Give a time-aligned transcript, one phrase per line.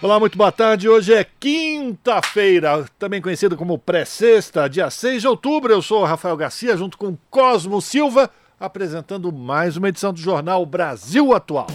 [0.00, 0.88] Olá, muito boa tarde.
[0.88, 5.72] Hoje é quinta-feira, também conhecido como pré-sexta, dia 6 de outubro.
[5.72, 10.64] Eu sou o Rafael Garcia, junto com Cosmo Silva, apresentando mais uma edição do jornal
[10.64, 11.66] Brasil Atual.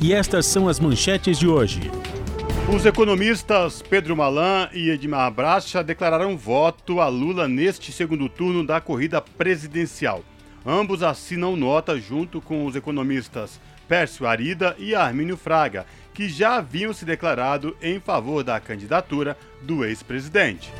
[0.00, 1.90] E estas são as manchetes de hoje.
[2.72, 8.80] Os economistas Pedro Malan e Edmar Bracha declararam voto a Lula neste segundo turno da
[8.80, 10.22] corrida presidencial.
[10.64, 16.92] Ambos assinam nota junto com os economistas Pércio Arida e Armínio Fraga que já haviam
[16.92, 20.72] se declarado em favor da candidatura do ex-presidente.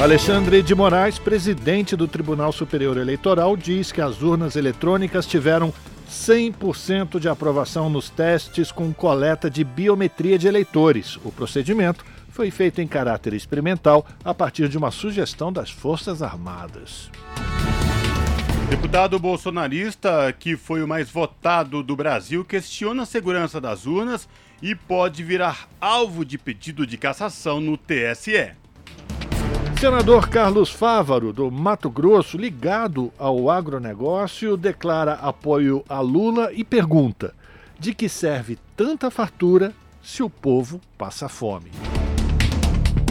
[0.00, 5.72] Alexandre de Moraes, presidente do Tribunal Superior Eleitoral, diz que as urnas eletrônicas tiveram
[6.10, 11.16] 100% de aprovação nos testes com coleta de biometria de eleitores.
[11.24, 17.10] O procedimento foi feito em caráter experimental a partir de uma sugestão das Forças Armadas.
[18.72, 24.26] Deputado bolsonarista, que foi o mais votado do Brasil, questiona a segurança das urnas
[24.62, 28.52] e pode virar alvo de pedido de cassação no TSE.
[29.78, 37.34] Senador Carlos Fávaro, do Mato Grosso, ligado ao agronegócio, declara apoio a Lula e pergunta:
[37.78, 41.70] de que serve tanta fartura se o povo passa fome?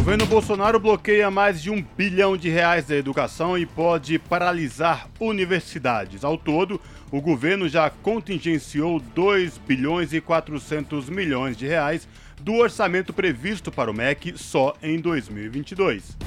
[0.01, 5.07] O governo Bolsonaro bloqueia mais de um bilhão de reais da educação e pode paralisar
[5.19, 6.23] universidades.
[6.23, 12.07] Ao todo, o governo já contingenciou 2 bilhões e 400 milhões de reais
[12.41, 16.17] do orçamento previsto para o MEC só em 2022.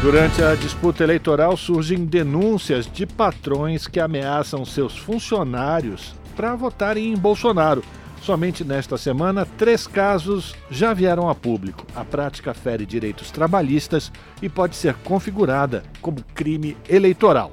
[0.00, 7.16] Durante a disputa eleitoral surgem denúncias de patrões que ameaçam seus funcionários para votarem em
[7.16, 7.82] Bolsonaro.
[8.28, 11.86] Somente nesta semana, três casos já vieram a público.
[11.96, 14.12] A prática fere direitos trabalhistas
[14.42, 17.50] e pode ser configurada como crime eleitoral.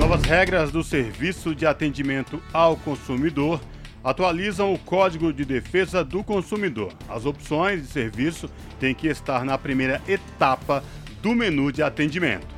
[0.00, 3.60] Novas regras do Serviço de Atendimento ao Consumidor
[4.02, 6.94] atualizam o Código de Defesa do Consumidor.
[7.06, 8.48] As opções de serviço
[8.80, 10.82] têm que estar na primeira etapa
[11.20, 12.55] do menu de atendimento.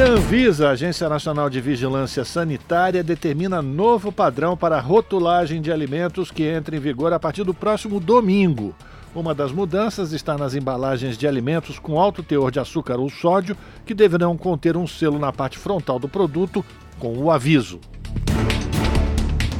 [0.00, 6.30] A Anvisa, Agência Nacional de Vigilância Sanitária, determina novo padrão para a rotulagem de alimentos
[6.30, 8.74] que entra em vigor a partir do próximo domingo.
[9.14, 13.54] Uma das mudanças está nas embalagens de alimentos com alto teor de açúcar ou sódio,
[13.84, 16.64] que deverão conter um selo na parte frontal do produto
[16.98, 17.78] com o aviso.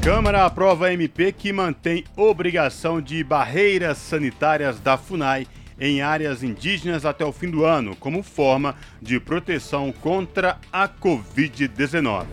[0.01, 5.47] Câmara aprova MP que mantém obrigação de barreiras sanitárias da FUNAI
[5.81, 12.27] em áreas indígenas até o fim do ano, como forma de proteção contra a Covid-19.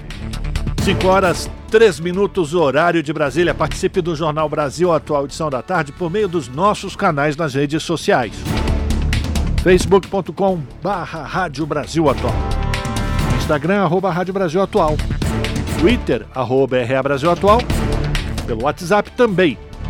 [0.83, 3.53] 5 horas 3 minutos, horário de Brasília.
[3.53, 7.83] Participe do Jornal Brasil Atual Edição da Tarde por meio dos nossos canais nas redes
[7.83, 8.33] sociais.
[9.63, 12.33] facebook.com barra Rádio Brasil Atual.
[13.37, 14.95] Instagram, arroba Rádio Brasil Atual.
[15.79, 17.59] Twitter, arroba RA Brasil Atual.
[18.45, 19.57] Pelo WhatsApp também,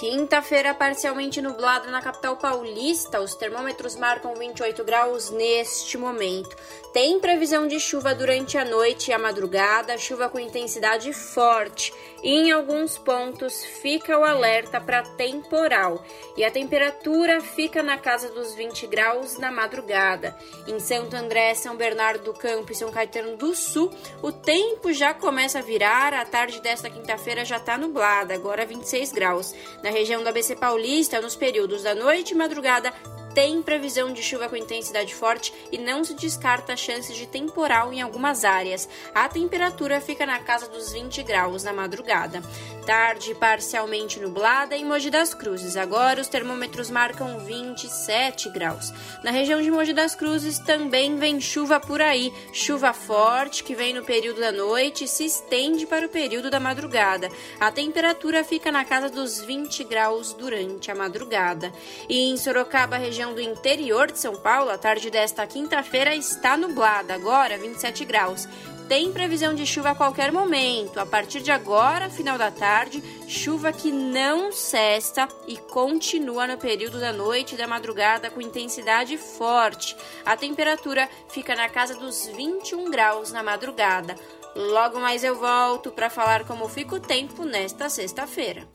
[0.00, 3.20] Quinta-feira parcialmente nublada na capital paulista.
[3.20, 6.56] Os termômetros marcam 28 graus neste momento.
[6.92, 11.94] Tem previsão de chuva durante a noite e a madrugada, chuva com intensidade forte.
[12.20, 16.04] E em alguns pontos fica o alerta para temporal.
[16.36, 20.36] E a temperatura fica na casa dos 20 graus na madrugada.
[20.66, 25.14] Em Santo André, São Bernardo do Campo e São Caetano do Sul, o tempo já
[25.14, 26.12] começa a virar.
[26.12, 29.54] A tarde desta quinta-feira já está nublada, agora 26 graus.
[29.80, 32.92] Na região do ABC Paulista, nos períodos da noite e madrugada,
[33.34, 37.92] tem previsão de chuva com intensidade forte e não se descarta a chance de temporal
[37.92, 38.88] em algumas áreas.
[39.14, 42.42] A temperatura fica na casa dos 20 graus na madrugada.
[42.84, 45.76] Tarde parcialmente nublada em Mogi das Cruzes.
[45.76, 48.92] Agora os termômetros marcam 27 graus.
[49.22, 52.32] Na região de Mogi das Cruzes também vem chuva por aí.
[52.52, 56.58] Chuva forte que vem no período da noite e se estende para o período da
[56.58, 57.30] madrugada.
[57.60, 61.72] A temperatura fica na casa dos 20 graus durante a madrugada.
[62.08, 66.56] E em Sorocaba, região região do interior de São Paulo, a tarde desta quinta-feira está
[66.56, 68.48] nublada, agora 27 graus.
[68.88, 70.98] Tem previsão de chuva a qualquer momento.
[70.98, 76.98] A partir de agora, final da tarde, chuva que não cessa e continua no período
[76.98, 79.94] da noite e da madrugada com intensidade forte.
[80.24, 84.16] A temperatura fica na casa dos 21 graus na madrugada.
[84.56, 88.66] Logo mais eu volto para falar como fica o tempo nesta sexta-feira.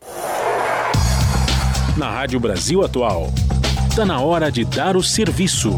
[1.98, 3.32] Na Rádio Brasil Atual,
[3.96, 5.70] está na hora de dar o serviço.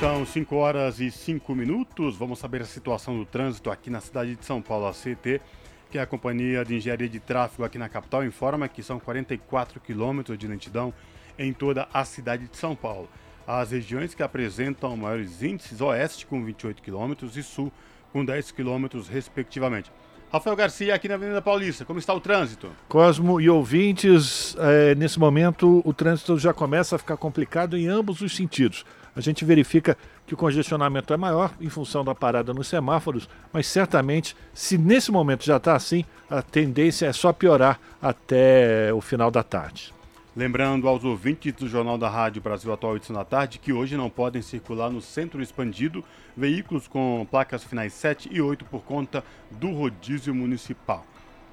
[0.00, 2.16] São 5 horas e 5 minutos.
[2.16, 4.86] Vamos saber a situação do trânsito aqui na cidade de São Paulo.
[4.86, 5.42] A CT,
[5.90, 9.78] que é a Companhia de Engenharia de Tráfego aqui na capital, informa que são 44
[9.80, 10.94] quilômetros de lentidão
[11.38, 13.06] em toda a cidade de São Paulo.
[13.46, 17.70] As regiões que apresentam maiores índices, oeste com 28 quilômetros e sul
[18.14, 19.92] com 10 quilômetros, respectivamente.
[20.32, 22.70] Rafael Garcia, aqui na Avenida Paulista, como está o trânsito?
[22.88, 28.20] Cosmo e ouvintes, é, nesse momento o trânsito já começa a ficar complicado em ambos
[28.20, 28.84] os sentidos.
[29.14, 29.96] A gente verifica
[30.26, 35.10] que o congestionamento é maior em função da parada nos semáforos, mas certamente, se nesse
[35.10, 39.95] momento já está assim, a tendência é só piorar até o final da tarde.
[40.36, 44.10] Lembrando aos ouvintes do Jornal da Rádio Brasil Atual Edição da Tarde que hoje não
[44.10, 46.04] podem circular no centro expandido
[46.36, 51.06] veículos com placas finais 7 e 8 por conta do rodízio municipal.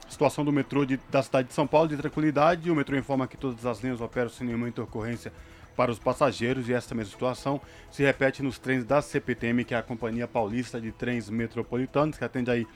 [0.10, 2.70] Situação do metrô de, da cidade de São Paulo de tranquilidade.
[2.70, 5.32] O metrô informa que todas as linhas operam sem nenhuma intercorrência
[5.78, 9.78] para os passageiros e esta mesma situação se repete nos trens da CPTM, que é
[9.78, 12.68] a Companhia Paulista de Trens Metropolitanos, que atende aí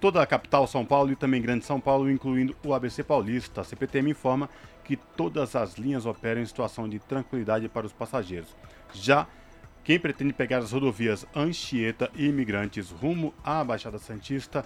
[0.00, 3.62] toda a capital São Paulo e também Grande São Paulo, incluindo o ABC Paulista.
[3.62, 4.48] A CPTM informa
[4.84, 8.54] que todas as linhas operam em situação de tranquilidade para os passageiros.
[8.92, 9.26] Já
[9.82, 14.64] quem pretende pegar as rodovias Anchieta e Imigrantes rumo à Baixada Santista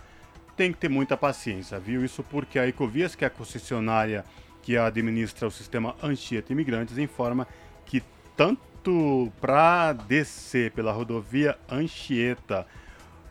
[0.57, 2.05] tem que ter muita paciência, viu?
[2.05, 4.25] Isso porque a Ecovias, que é a concessionária
[4.63, 7.47] que administra o sistema Anchieta Imigrantes, informa
[7.87, 8.03] que
[8.37, 12.67] tanto para descer pela rodovia Anchieta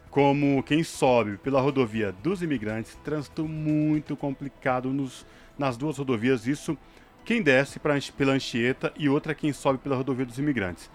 [0.09, 5.25] como quem sobe pela rodovia dos imigrantes, trânsito muito complicado nos,
[5.57, 6.47] nas duas rodovias.
[6.47, 6.77] Isso
[7.25, 10.89] quem desce pra, pela Anchieta e outra quem sobe pela rodovia dos imigrantes.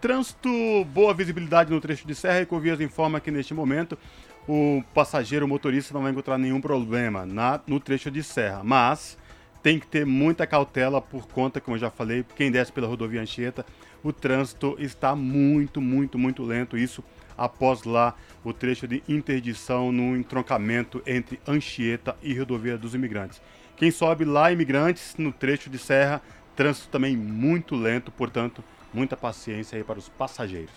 [0.00, 0.48] Trânsito,
[0.92, 2.40] boa visibilidade no trecho de serra.
[2.40, 3.98] Ecovias informa que neste momento
[4.46, 9.18] o passageiro, o motorista, não vai encontrar nenhum problema na, no trecho de serra, mas
[9.62, 13.20] tem que ter muita cautela por conta, como eu já falei, quem desce pela rodovia
[13.20, 13.66] Anchieta,
[14.02, 16.78] o trânsito está muito, muito, muito lento.
[16.78, 17.02] Isso
[17.36, 18.14] após lá
[18.44, 23.40] o trecho de interdição no entroncamento entre Anchieta e Rodovia dos Imigrantes.
[23.78, 26.20] Quem sobe lá, imigrantes, no trecho de serra,
[26.56, 30.72] trânsito também muito lento, portanto, muita paciência aí para os passageiros.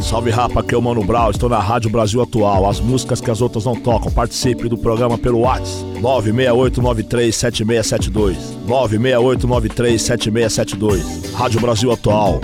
[0.00, 2.68] Salve rapa, aqui é o Mano Brown, estou na Rádio Brasil Atual.
[2.68, 4.10] As músicas que as outras não tocam.
[4.10, 8.36] Participe do programa pelo WhatsApp 968937672.
[8.66, 11.32] 968937672.
[11.34, 12.40] Rádio Brasil Atual.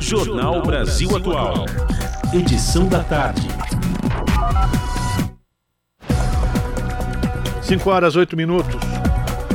[0.00, 1.64] Jornal Brasil Atual.
[2.32, 3.48] Edição da tarde.
[7.60, 8.76] 5 horas 8 minutos.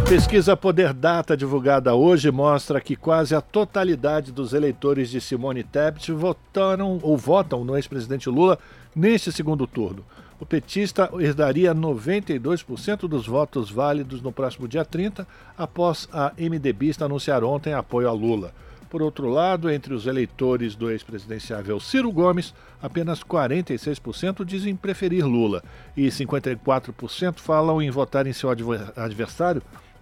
[0.10, 6.12] Pesquisa Poder Data divulgada hoje mostra que quase a totalidade dos eleitores de Simone Tebet
[6.12, 8.60] votaram ou votam no ex-presidente Lula
[8.94, 10.04] neste segundo turno.
[10.38, 15.25] O petista herdaria 92% dos votos válidos no próximo dia 30,
[15.57, 18.51] após a MDBista anunciar ontem apoio a Lula.
[18.89, 25.63] Por outro lado, entre os eleitores do ex-presidenciável Ciro Gomes, apenas 46% dizem preferir Lula
[25.98, 28.50] e 54% falam em votar em seu
[28.96, 29.62] adversário,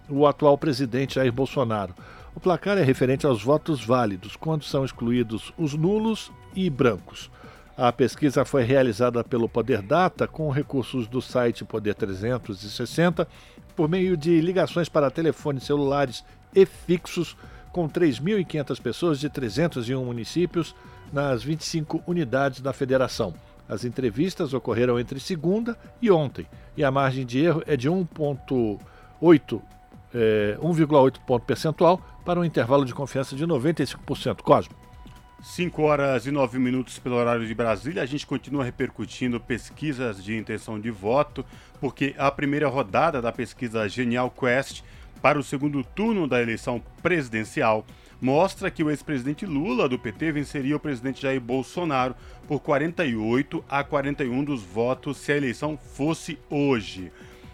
[0.09, 1.95] o atual presidente Jair Bolsonaro.
[2.35, 7.31] O placar é referente aos votos válidos, quando são excluídos os nulos e brancos.
[7.77, 13.27] A pesquisa foi realizada pelo Poder Data com recursos do site Poder 360
[13.75, 16.23] por meio de ligações para telefones celulares
[16.53, 17.35] e fixos
[17.73, 20.73] com 3.500 pessoas de 301 municípios
[21.11, 23.33] nas 25 unidades da federação.
[23.67, 26.45] As entrevistas ocorreram entre segunda e ontem
[26.77, 29.61] e a margem de erro é de 1,8
[30.13, 34.41] é, 1,8 ponto percentual para um intervalo de confiança de 95%.
[34.41, 34.75] Cosmo.
[35.41, 38.03] 5 horas e 9 minutos pelo horário de Brasília.
[38.03, 41.43] A gente continua repercutindo pesquisas de intenção de voto,
[41.81, 44.83] porque a primeira rodada da pesquisa Genial Quest
[45.23, 47.85] para o segundo turno da eleição presidencial
[48.19, 52.13] mostra que o ex-presidente Lula do PT venceria o presidente Jair Bolsonaro
[52.45, 57.09] por 48 a 41 dos votos se a eleição fosse hoje.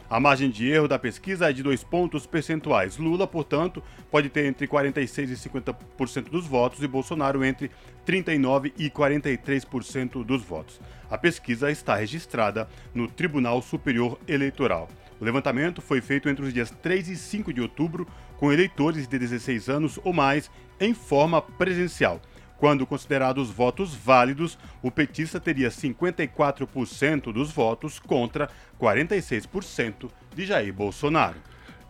[0.10, 2.98] A margem de erro da pesquisa é de dois pontos percentuais.
[2.98, 7.70] Lula, portanto, pode ter entre 46% e 50% dos votos e Bolsonaro entre
[8.08, 10.82] 39% e 43% dos votos.
[11.08, 14.90] A pesquisa está registrada no Tribunal Superior Eleitoral.
[15.20, 18.08] O levantamento foi feito entre os dias 3 e 5 de outubro,
[18.38, 20.50] com eleitores de 16 anos ou mais
[20.80, 22.22] em forma presencial.
[22.58, 28.50] Quando considerados votos válidos, o petista teria 54% dos votos contra
[28.80, 31.38] 46% de Jair Bolsonaro.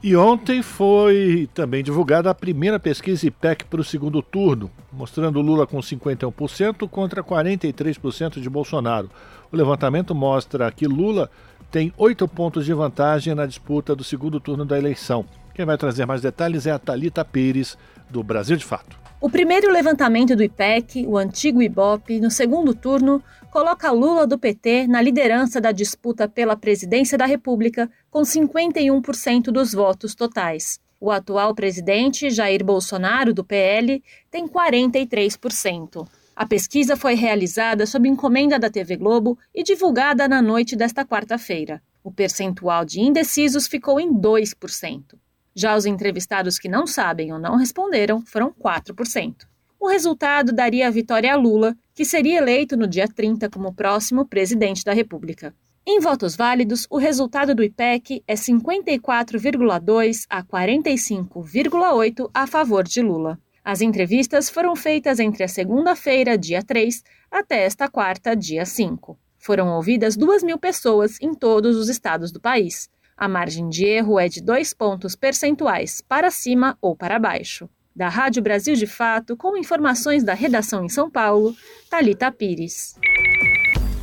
[0.02, 5.68] E ontem foi também divulgada a primeira pesquisa IPEC para o segundo turno, mostrando Lula
[5.68, 9.10] com 51% contra 43% de Bolsonaro.
[9.52, 11.30] O levantamento mostra que Lula
[11.70, 15.26] tem oito pontos de vantagem na disputa do segundo turno da eleição.
[15.54, 17.78] Quem vai trazer mais detalhes é a Talita Pires,
[18.10, 18.98] do Brasil de Fato.
[19.20, 24.88] O primeiro levantamento do IPEC, o antigo IBOP, no segundo turno, coloca Lula do PT
[24.88, 30.80] na liderança da disputa pela presidência da República, com 51% dos votos totais.
[31.00, 36.08] O atual presidente, Jair Bolsonaro, do PL, tem 43%.
[36.36, 41.82] A pesquisa foi realizada sob encomenda da TV Globo e divulgada na noite desta quarta-feira.
[42.04, 45.18] O percentual de indecisos ficou em 2%.
[45.56, 49.49] Já os entrevistados que não sabem ou não responderam foram 4%.
[49.80, 54.26] O resultado daria a vitória a Lula, que seria eleito no dia 30 como próximo
[54.26, 55.56] presidente da República.
[55.88, 63.40] Em votos válidos, o resultado do IPEC é 54,2 a 45,8 a favor de Lula.
[63.64, 69.18] As entrevistas foram feitas entre a segunda-feira, dia 3, até esta quarta, dia 5.
[69.38, 72.90] Foram ouvidas 2 mil pessoas em todos os estados do país.
[73.16, 77.70] A margem de erro é de dois pontos percentuais, para cima ou para baixo.
[78.00, 81.54] Da Rádio Brasil de Fato, com informações da redação em São Paulo,
[81.90, 82.96] Talita Pires.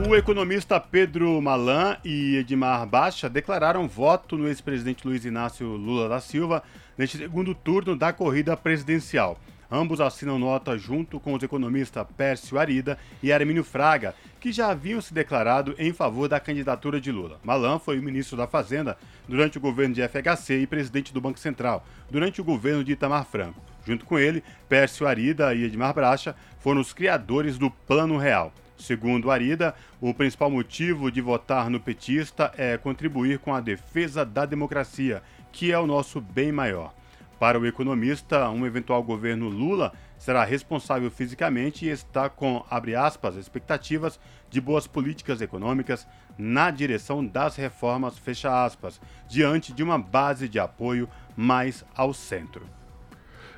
[0.09, 6.21] O economista Pedro Malan e Edmar Baixa declararam voto no ex-presidente Luiz Inácio Lula da
[6.21, 6.63] Silva
[6.99, 9.39] neste segundo turno da corrida presidencial.
[9.71, 15.01] Ambos assinam nota junto com os economistas Pércio Arida e Armínio Fraga, que já haviam
[15.01, 17.41] se declarado em favor da candidatura de Lula.
[17.43, 21.87] Malan foi ministro da Fazenda durante o governo de FHC e presidente do Banco Central
[22.11, 23.63] durante o governo de Itamar Franco.
[23.87, 28.53] Junto com ele, Pércio Arida e Edmar Bracha foram os criadores do Plano Real.
[28.83, 34.45] Segundo Arida, o principal motivo de votar no petista é contribuir com a defesa da
[34.45, 35.23] democracia,
[35.53, 36.93] que é o nosso bem maior.
[37.39, 43.37] Para o economista, um eventual governo Lula será responsável fisicamente e está com, abre aspas,
[43.37, 44.19] expectativas
[44.51, 46.05] de boas políticas econômicas
[46.37, 52.67] na direção das reformas, fecha aspas, diante de uma base de apoio mais ao centro.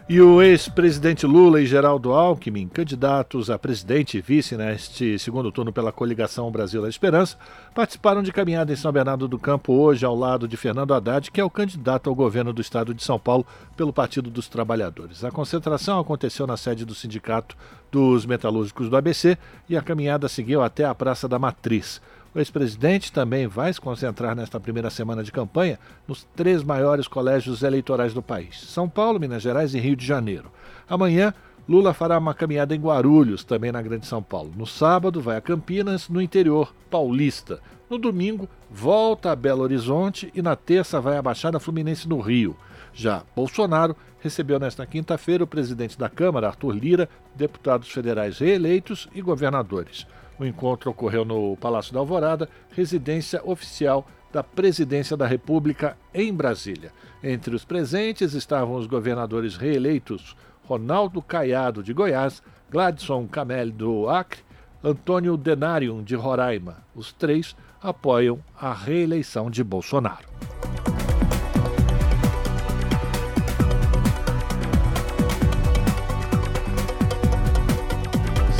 [0.06, 5.73] E o ex-presidente Lula e Geraldo Alckmin, candidatos a presidente e vice neste segundo turno
[5.73, 7.38] pela coligação Brasil da Esperança,
[7.75, 11.40] participaram de caminhada em São Bernardo do Campo hoje ao lado de Fernando Haddad, que
[11.40, 13.46] é o candidato ao governo do estado de São Paulo
[13.78, 15.25] pelo Partido dos Trabalhadores.
[15.25, 17.56] A concentração aconteceu na sede do Sindicato
[17.90, 19.38] dos Metalúrgicos do ABC
[19.70, 21.99] e a caminhada seguiu até a Praça da Matriz.
[22.34, 27.62] O ex-presidente também vai se concentrar nesta primeira semana de campanha nos três maiores colégios
[27.62, 30.50] eleitorais do país: São Paulo, Minas Gerais e Rio de Janeiro.
[30.88, 31.32] Amanhã,
[31.68, 34.52] Lula fará uma caminhada em Guarulhos, também na Grande São Paulo.
[34.56, 37.60] No sábado, vai a Campinas, no interior paulista.
[37.88, 42.56] No domingo, volta a Belo Horizonte e na terça vai à Baixada Fluminense no Rio.
[42.92, 49.22] Já Bolsonaro recebeu nesta quinta-feira o presidente da Câmara, Arthur Lira, deputados federais reeleitos e
[49.22, 50.06] governadores.
[50.38, 56.92] O encontro ocorreu no Palácio da Alvorada, residência oficial da Presidência da República em Brasília.
[57.22, 60.36] Entre os presentes estavam os governadores reeleitos
[60.66, 64.40] Ronaldo Caiado, de Goiás, Gladson Camel, do Acre,
[64.82, 66.78] Antônio Denarium, de Roraima.
[66.94, 70.28] Os três apoiam a reeleição de Bolsonaro.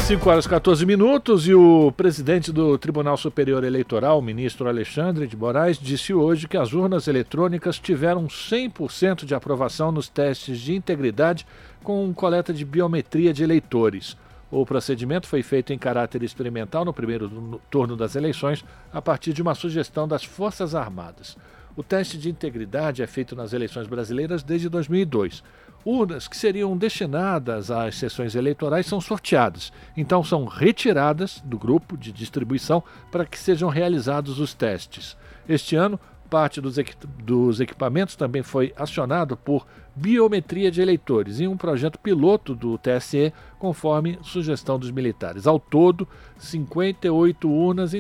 [0.07, 5.35] 5 horas e 14 minutos e o presidente do Tribunal Superior Eleitoral, ministro Alexandre de
[5.35, 11.47] Moraes, disse hoje que as urnas eletrônicas tiveram 100% de aprovação nos testes de integridade
[11.83, 14.15] com coleta de biometria de eleitores.
[14.51, 19.41] O procedimento foi feito em caráter experimental no primeiro turno das eleições, a partir de
[19.41, 21.35] uma sugestão das Forças Armadas.
[21.75, 25.43] O teste de integridade é feito nas eleições brasileiras desde 2002
[25.85, 29.73] urnas que seriam destinadas às sessões eleitorais são sorteadas.
[29.97, 35.17] Então são retiradas do grupo de distribuição para que sejam realizados os testes.
[35.49, 36.01] Este ano,
[36.31, 36.77] parte dos,
[37.23, 43.33] dos equipamentos também foi acionado por biometria de eleitores em um projeto piloto do TSE,
[43.59, 45.47] conforme sugestão dos militares.
[45.47, 47.93] Ao todo, 58 urnas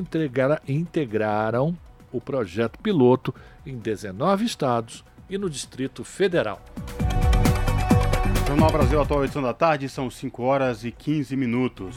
[0.66, 1.76] integraram
[2.10, 3.34] o projeto piloto
[3.66, 6.60] em 19 estados e no Distrito Federal.
[8.54, 11.96] Jornal Brasil Atual, edição da tarde, são 5 horas e 15 minutos.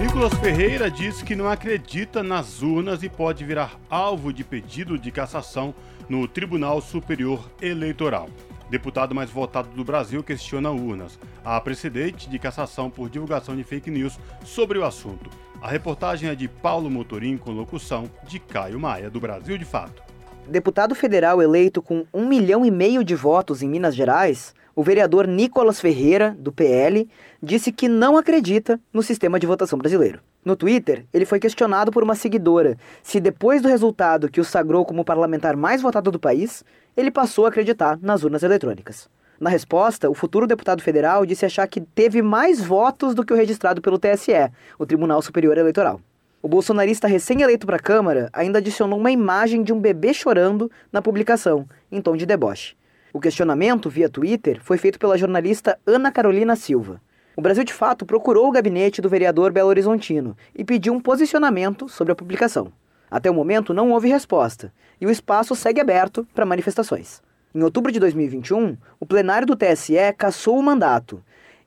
[0.00, 5.10] Nicolas Ferreira diz que não acredita nas urnas e pode virar alvo de pedido de
[5.10, 5.74] cassação
[6.08, 8.30] no Tribunal Superior Eleitoral.
[8.70, 11.18] Deputado mais votado do Brasil questiona urnas.
[11.44, 15.28] Há precedente de cassação por divulgação de fake news sobre o assunto.
[15.60, 20.00] A reportagem é de Paulo Motorim com locução de Caio Maia, do Brasil de Fato.
[20.46, 25.26] Deputado federal eleito com um milhão e meio de votos em Minas Gerais, o vereador
[25.26, 27.06] Nicolas Ferreira, do PL,
[27.42, 30.20] disse que não acredita no sistema de votação brasileiro.
[30.42, 34.86] No Twitter, ele foi questionado por uma seguidora se, depois do resultado que o sagrou
[34.86, 36.64] como parlamentar mais votado do país,
[36.96, 39.06] ele passou a acreditar nas urnas eletrônicas.
[39.38, 43.36] Na resposta, o futuro deputado federal disse achar que teve mais votos do que o
[43.36, 46.00] registrado pelo TSE, o Tribunal Superior Eleitoral.
[46.40, 51.02] O bolsonarista recém-eleito para a Câmara ainda adicionou uma imagem de um bebê chorando na
[51.02, 52.79] publicação, em tom de deboche.
[53.12, 57.00] O questionamento, via Twitter, foi feito pela jornalista Ana Carolina Silva.
[57.36, 61.88] O Brasil de Fato procurou o gabinete do vereador Belo Horizontino e pediu um posicionamento
[61.88, 62.72] sobre a publicação.
[63.10, 67.20] Até o momento não houve resposta e o espaço segue aberto para manifestações.
[67.52, 71.20] Em outubro de 2021, o plenário do TSE cassou o mandato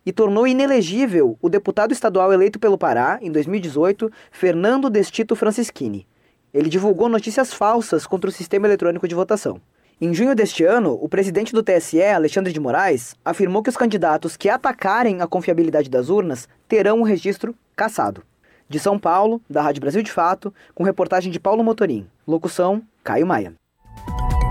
[0.06, 6.08] e tornou inelegível o deputado estadual eleito pelo Pará, em 2018, Fernando Destito Francischini.
[6.54, 9.60] Ele divulgou notícias falsas contra o sistema eletrônico de votação.
[10.06, 14.36] Em junho deste ano, o presidente do TSE, Alexandre de Moraes, afirmou que os candidatos
[14.36, 18.22] que atacarem a confiabilidade das urnas terão o registro cassado.
[18.68, 22.06] De São Paulo, da Rádio Brasil de Fato, com reportagem de Paulo Motorim.
[22.28, 23.54] Locução: Caio Maia.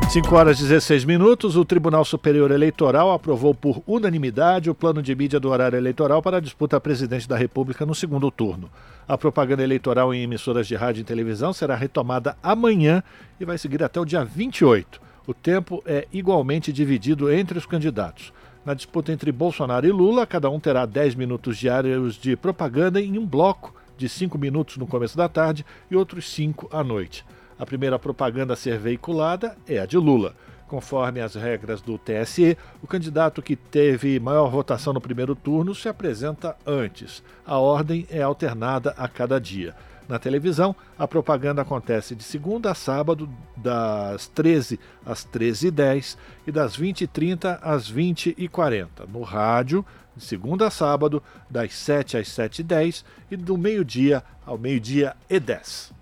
[0.08, 5.14] 5 horas e 16 minutos, o Tribunal Superior Eleitoral aprovou por unanimidade o plano de
[5.14, 8.70] mídia do horário eleitoral para a disputa a presidente da República no segundo turno.
[9.06, 13.02] A propaganda eleitoral em emissoras de rádio e televisão será retomada amanhã
[13.38, 15.11] e vai seguir até o dia 28.
[15.26, 18.32] O tempo é igualmente dividido entre os candidatos.
[18.64, 23.18] Na disputa entre Bolsonaro e Lula, cada um terá 10 minutos diários de propaganda em
[23.18, 27.24] um bloco de 5 minutos no começo da tarde e outros 5 à noite.
[27.58, 30.34] A primeira propaganda a ser veiculada é a de Lula.
[30.66, 35.88] Conforme as regras do TSE, o candidato que teve maior votação no primeiro turno se
[35.88, 37.22] apresenta antes.
[37.46, 39.74] A ordem é alternada a cada dia.
[40.08, 46.76] Na televisão, a propaganda acontece de segunda a sábado, das 13 às 13h10 e das
[46.76, 48.88] 20h30 às 20h40.
[49.10, 49.84] No rádio,
[50.16, 55.92] de segunda a sábado, das 7 às 7h10 e do meio-dia ao meio-dia e 10.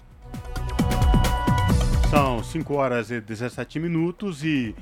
[2.10, 4.74] São 5 horas e 17 minutos e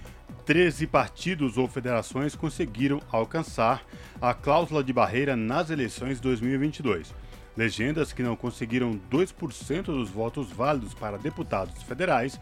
[0.47, 3.83] 13 partidos ou federações conseguiram alcançar
[4.19, 7.13] a cláusula de barreira nas eleições 2022.
[7.59, 12.41] Legendas que não conseguiram 2% dos votos válidos para deputados federais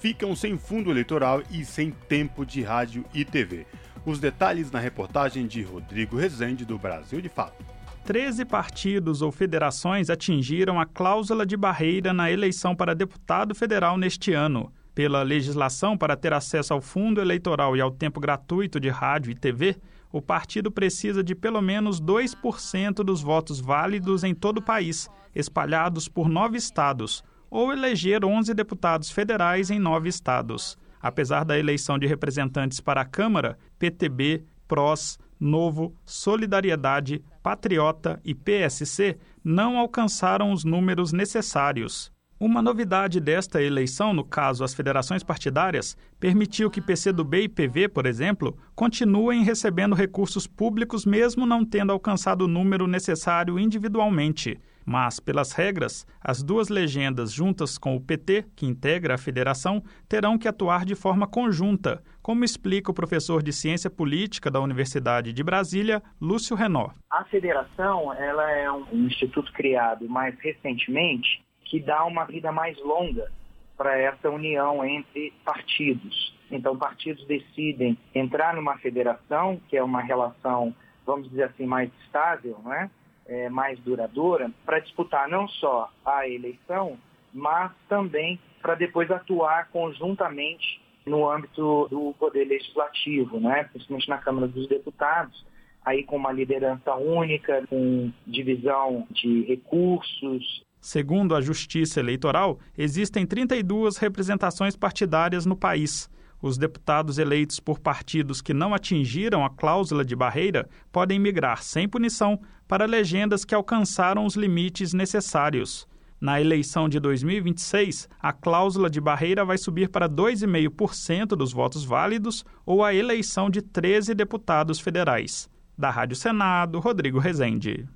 [0.00, 3.64] ficam sem fundo eleitoral e sem tempo de rádio e TV.
[4.04, 7.64] Os detalhes na reportagem de Rodrigo Rezende, do Brasil de Fato.
[8.04, 14.32] 13 partidos ou federações atingiram a cláusula de barreira na eleição para deputado federal neste
[14.32, 14.72] ano.
[14.92, 19.34] Pela legislação para ter acesso ao fundo eleitoral e ao tempo gratuito de rádio e
[19.36, 19.76] TV,
[20.16, 26.08] o partido precisa de pelo menos 2% dos votos válidos em todo o país, espalhados
[26.08, 30.78] por nove estados, ou eleger 11 deputados federais em nove estados.
[31.02, 39.18] Apesar da eleição de representantes para a Câmara, PTB, PROS, Novo, Solidariedade, Patriota e PSC
[39.44, 42.10] não alcançaram os números necessários.
[42.38, 48.04] Uma novidade desta eleição, no caso as federações partidárias, permitiu que PCdoB e PV, por
[48.04, 54.60] exemplo, continuem recebendo recursos públicos mesmo não tendo alcançado o número necessário individualmente.
[54.84, 60.36] Mas, pelas regras, as duas legendas, juntas com o PT, que integra a federação, terão
[60.36, 65.42] que atuar de forma conjunta, como explica o professor de Ciência Política da Universidade de
[65.42, 66.90] Brasília, Lúcio Renó.
[67.10, 73.30] A federação ela é um instituto criado mais recentemente que dá uma vida mais longa
[73.76, 76.34] para essa união entre partidos.
[76.50, 80.74] Então, partidos decidem entrar numa federação, que é uma relação,
[81.04, 82.90] vamos dizer assim, mais estável, né?
[83.26, 86.96] É, mais duradoura, para disputar não só a eleição,
[87.34, 93.64] mas também para depois atuar conjuntamente no âmbito do poder legislativo, né?
[93.64, 95.44] principalmente na Câmara dos Deputados,
[95.84, 103.96] aí com uma liderança única, com divisão de recursos, Segundo a Justiça Eleitoral, existem 32
[103.96, 106.08] representações partidárias no país.
[106.40, 111.88] Os deputados eleitos por partidos que não atingiram a cláusula de barreira podem migrar sem
[111.88, 115.88] punição para legendas que alcançaram os limites necessários.
[116.20, 122.44] Na eleição de 2026, a cláusula de barreira vai subir para 2,5% dos votos válidos
[122.64, 125.50] ou a eleição de 13 deputados federais.
[125.76, 127.88] Da Rádio Senado, Rodrigo Rezende.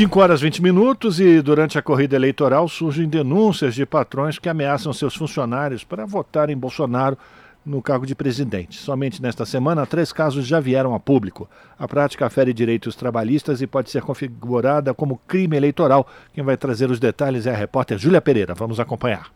[0.00, 4.94] 5 horas 20 minutos e durante a corrida eleitoral surgem denúncias de patrões que ameaçam
[4.94, 7.18] seus funcionários para votar em Bolsonaro
[7.66, 8.78] no cargo de presidente.
[8.78, 11.50] Somente nesta semana, três casos já vieram a público.
[11.78, 16.08] A prática fere direitos trabalhistas e pode ser configurada como crime eleitoral.
[16.32, 18.54] Quem vai trazer os detalhes é a repórter Júlia Pereira.
[18.54, 19.30] Vamos acompanhar.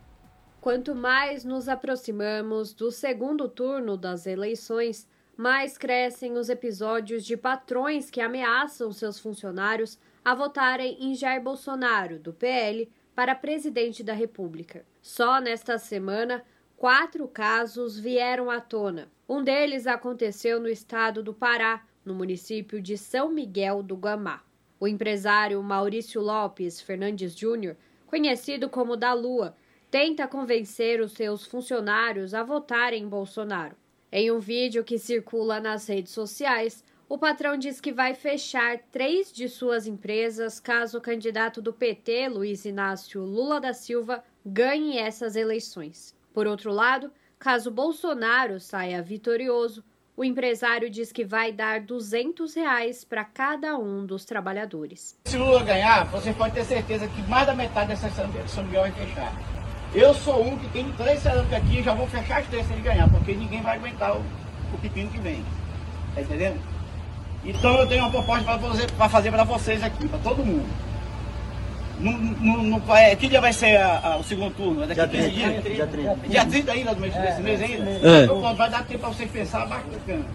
[0.59, 8.09] Quanto mais nos aproximamos do segundo turno das eleições, mais crescem os episódios de patrões
[8.09, 14.83] que ameaçam seus funcionários a votarem em Jair Bolsonaro, do PL, para presidente da República.
[14.99, 16.43] Só nesta semana,
[16.75, 19.07] quatro casos vieram à tona.
[19.29, 24.41] Um deles aconteceu no estado do Pará, no município de São Miguel do Guamá.
[24.79, 29.55] O empresário Maurício Lopes Fernandes Júnior, conhecido como da Lua,
[29.91, 33.75] tenta convencer os seus funcionários a votarem em Bolsonaro.
[34.11, 39.31] Em um vídeo que circula nas redes sociais, o patrão diz que vai fechar três
[39.31, 45.35] de suas empresas caso o candidato do PT, Luiz Inácio Lula da Silva, ganhe essas
[45.35, 46.15] eleições.
[46.33, 49.83] Por outro lado, caso Bolsonaro saia vitorioso,
[50.17, 55.19] o empresário diz que vai dar 200 reais para cada um dos trabalhadores.
[55.25, 58.09] Se Lula ganhar, você pode ter certeza que mais da metade dessa
[58.47, 59.33] São Miguel vai fechar.
[59.93, 62.73] Eu sou um que tem três cerâmicas aqui e já vou fechar as três se
[62.73, 64.21] ele ganhar, porque ninguém vai aguentar o,
[64.73, 65.45] o pepino que vem.
[66.15, 66.74] Tá entendendo?
[67.45, 70.65] Então eu tenho uma proposta para fazer para fazer para vocês aqui, para todo mundo.
[71.99, 74.83] No, no, no, é, que dia vai ser a, a, o segundo turno?
[74.83, 75.63] É daqui dia 15 dias?
[75.63, 76.15] Dia 30.
[76.27, 77.89] Dia 30 ainda do mês, é, desse mês ainda?
[77.89, 78.23] É.
[78.25, 80.25] Então vai dar tempo para vocês pensar bacana.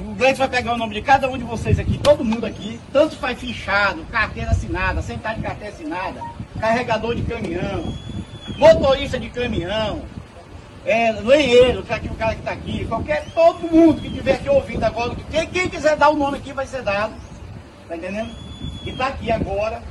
[0.00, 2.78] O Gleice vai pegar o nome de cada um de vocês aqui, todo mundo aqui,
[2.92, 6.22] tanto faz fichado, carteira assinada, sentar de carteira assinada,
[6.60, 7.92] carregador de caminhão,
[8.56, 10.02] motorista de caminhão,
[10.88, 14.48] é, lenheiro, que aqui, o cara que está aqui, qualquer, todo mundo que estiver aqui
[14.48, 17.14] ouvindo agora, quem, quem, quiser dar o nome aqui vai ser dado,
[17.86, 18.30] tá entendendo?
[18.82, 19.82] Que está aqui agora,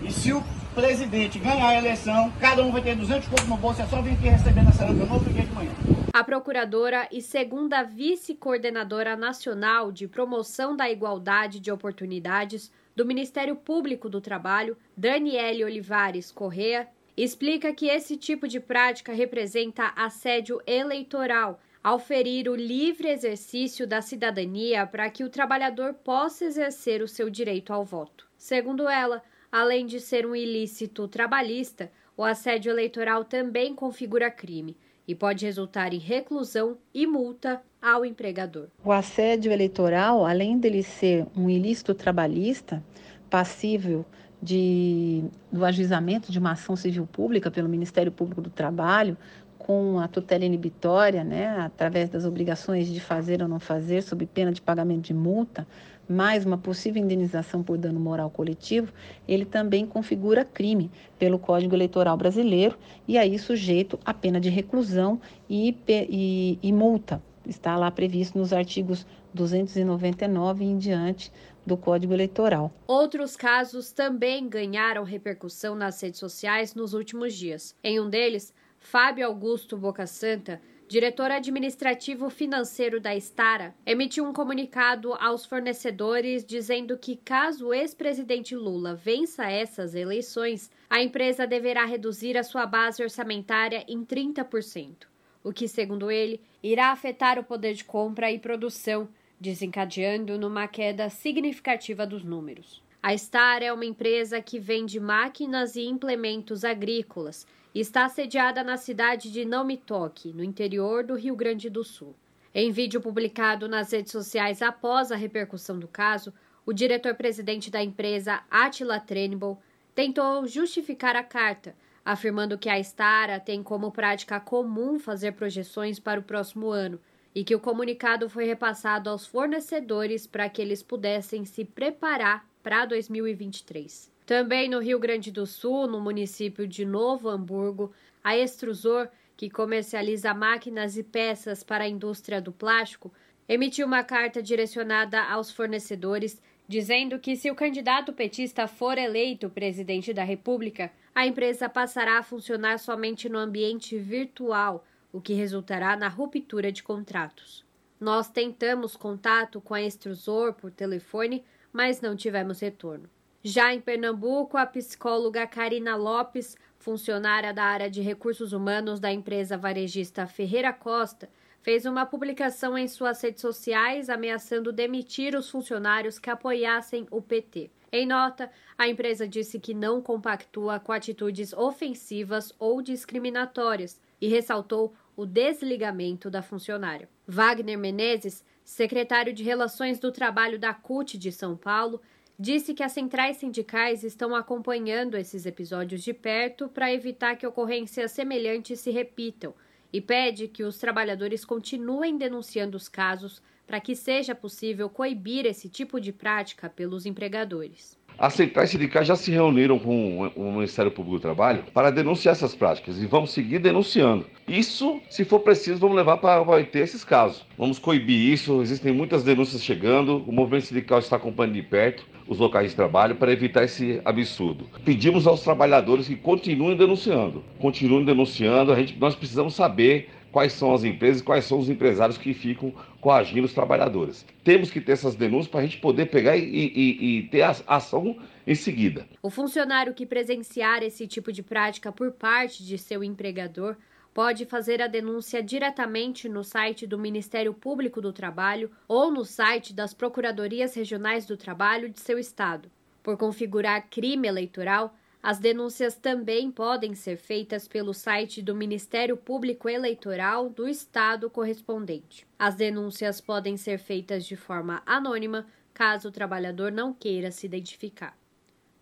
[0.00, 0.42] e se o
[0.74, 4.12] presidente ganhar a eleição, cada um vai ter 200 contos no bolso, é só vir
[4.14, 5.70] aqui receber na cerâmica no outro dia de manhã.
[6.14, 14.08] A procuradora e segunda vice-coordenadora nacional de promoção da igualdade de oportunidades do Ministério Público
[14.08, 16.88] do Trabalho, Daniele Olivares Correa,
[17.22, 24.00] explica que esse tipo de prática representa assédio eleitoral, ao ferir o livre exercício da
[24.00, 28.28] cidadania para que o trabalhador possa exercer o seu direito ao voto.
[28.38, 34.76] Segundo ela, além de ser um ilícito trabalhista, o assédio eleitoral também configura crime
[35.08, 38.68] e pode resultar em reclusão e multa ao empregador.
[38.84, 42.82] O assédio eleitoral, além dele ser um ilícito trabalhista,
[43.28, 44.04] passível
[44.42, 49.16] de, do ajuizamento de uma ação civil pública pelo Ministério Público do Trabalho,
[49.56, 54.50] com a tutela inibitória, né, através das obrigações de fazer ou não fazer, sob pena
[54.50, 55.64] de pagamento de multa,
[56.08, 58.92] mais uma possível indenização por dano moral coletivo,
[59.26, 62.76] ele também configura crime pelo Código Eleitoral Brasileiro
[63.06, 67.22] e aí sujeito a pena de reclusão e, e, e multa.
[67.46, 71.32] Está lá previsto nos artigos 299 e em diante
[71.64, 72.72] do Código Eleitoral.
[72.86, 77.74] Outros casos também ganharam repercussão nas redes sociais nos últimos dias.
[77.82, 85.14] Em um deles, Fábio Augusto Boca Santa, diretor administrativo financeiro da Estara, emitiu um comunicado
[85.14, 92.36] aos fornecedores dizendo que, caso o ex-presidente Lula vença essas eleições, a empresa deverá reduzir
[92.36, 95.06] a sua base orçamentária em 30%,
[95.42, 99.08] o que, segundo ele, irá afetar o poder de compra e produção
[99.42, 102.80] desencadeando numa queda significativa dos números.
[103.02, 108.76] A Star é uma empresa que vende máquinas e implementos agrícolas e está sediada na
[108.76, 112.14] cidade de Não Me Toque, no interior do Rio Grande do Sul.
[112.54, 116.32] Em vídeo publicado nas redes sociais após a repercussão do caso,
[116.64, 119.60] o diretor-presidente da empresa, Attila Trenibol,
[119.92, 121.74] tentou justificar a carta,
[122.04, 127.00] afirmando que a Stara tem como prática comum fazer projeções para o próximo ano
[127.34, 132.84] e que o comunicado foi repassado aos fornecedores para que eles pudessem se preparar para
[132.84, 134.10] 2023.
[134.26, 137.92] Também no Rio Grande do Sul, no município de Novo Hamburgo,
[138.22, 143.12] a Extrusor, que comercializa máquinas e peças para a indústria do plástico,
[143.48, 150.14] emitiu uma carta direcionada aos fornecedores dizendo que se o candidato petista for eleito presidente
[150.14, 156.08] da República, a empresa passará a funcionar somente no ambiente virtual, o que resultará na
[156.08, 157.64] ruptura de contratos.
[158.00, 163.08] Nós tentamos contato com a extrusor por telefone, mas não tivemos retorno.
[163.44, 169.56] Já em Pernambuco, a psicóloga Karina Lopes, funcionária da área de recursos humanos da empresa
[169.56, 171.28] varejista Ferreira Costa,
[171.60, 177.70] fez uma publicação em suas redes sociais ameaçando demitir os funcionários que apoiassem o PT.
[177.92, 184.94] Em nota, a empresa disse que não compactua com atitudes ofensivas ou discriminatórias e ressaltou
[185.22, 187.08] o desligamento da funcionária.
[187.26, 192.02] Wagner Menezes, secretário de Relações do Trabalho da CUT de São Paulo,
[192.36, 198.10] disse que as centrais sindicais estão acompanhando esses episódios de perto para evitar que ocorrências
[198.10, 199.54] semelhantes se repitam
[199.92, 205.68] e pede que os trabalhadores continuem denunciando os casos para que seja possível coibir esse
[205.68, 207.96] tipo de prática pelos empregadores.
[208.18, 212.54] As centrais sindicais já se reuniram com o Ministério Público do Trabalho para denunciar essas
[212.54, 214.26] práticas e vamos seguir denunciando.
[214.46, 217.44] Isso, se for preciso, vamos levar para ter esses casos.
[217.58, 222.38] Vamos coibir isso, existem muitas denúncias chegando, o movimento sindical está acompanhando de perto os
[222.38, 224.66] locais de trabalho para evitar esse absurdo.
[224.84, 230.74] Pedimos aos trabalhadores que continuem denunciando, continuem denunciando, a gente, nós precisamos saber quais são
[230.74, 234.24] as empresas e quais são os empresários que ficam coagindo os trabalhadores.
[234.42, 237.54] Temos que ter essas denúncias para a gente poder pegar e, e, e ter a
[237.66, 238.16] ação
[238.46, 239.06] em seguida.
[239.22, 243.76] O funcionário que presenciar esse tipo de prática por parte de seu empregador
[244.14, 249.72] pode fazer a denúncia diretamente no site do Ministério Público do Trabalho ou no site
[249.72, 252.70] das Procuradorias Regionais do Trabalho de seu estado.
[253.02, 259.68] Por configurar crime eleitoral, as denúncias também podem ser feitas pelo site do Ministério Público
[259.68, 262.26] Eleitoral do estado correspondente.
[262.36, 268.16] As denúncias podem ser feitas de forma anônima, caso o trabalhador não queira se identificar.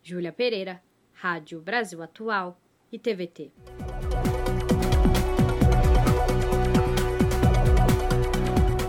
[0.02, 0.80] Júlia Pereira,
[1.12, 2.58] Rádio Brasil Atual
[2.90, 3.52] e TVT.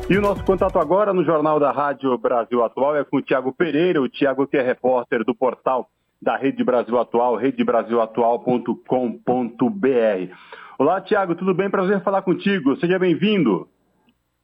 [0.10, 3.54] E o nosso contato agora no Jornal da Rádio Brasil Atual é com o Tiago
[3.54, 5.90] Pereira, o Tiago que é repórter do portal
[6.22, 10.36] da Rede Brasil Atual, redebrasilatual.com.br.
[10.78, 11.70] Olá, Tiago, tudo bem?
[11.70, 12.76] Prazer falar contigo.
[12.78, 13.68] Seja bem-vindo.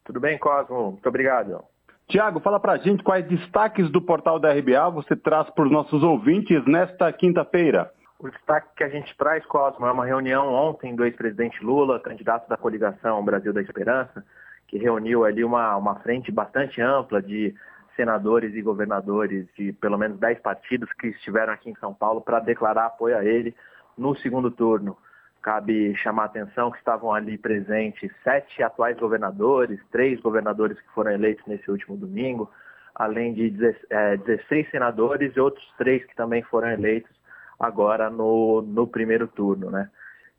[0.04, 0.92] Tudo bem, Cosmo.
[0.92, 1.64] Muito obrigado.
[2.08, 6.02] Tiago, fala pra gente quais destaques do portal da RBA você traz para os nossos
[6.02, 7.92] ouvintes nesta quinta-feira.
[8.18, 12.50] O destaque que a gente traz, Cosmo, é uma reunião ontem do ex-presidente Lula, candidato
[12.50, 14.26] da coligação Brasil da Esperança,
[14.68, 17.54] que reuniu ali uma, uma frente bastante ampla de
[17.98, 22.40] senadores e governadores de pelo menos 10 partidos que estiveram aqui em São Paulo para
[22.40, 23.54] declarar apoio a ele
[23.98, 24.96] no segundo turno.
[25.42, 31.12] Cabe chamar a atenção que estavam ali presentes sete atuais governadores, três governadores que foram
[31.12, 32.50] eleitos nesse último domingo,
[32.96, 37.12] além de 16 é, senadores e outros três que também foram eleitos
[37.60, 39.90] agora no, no primeiro turno, né?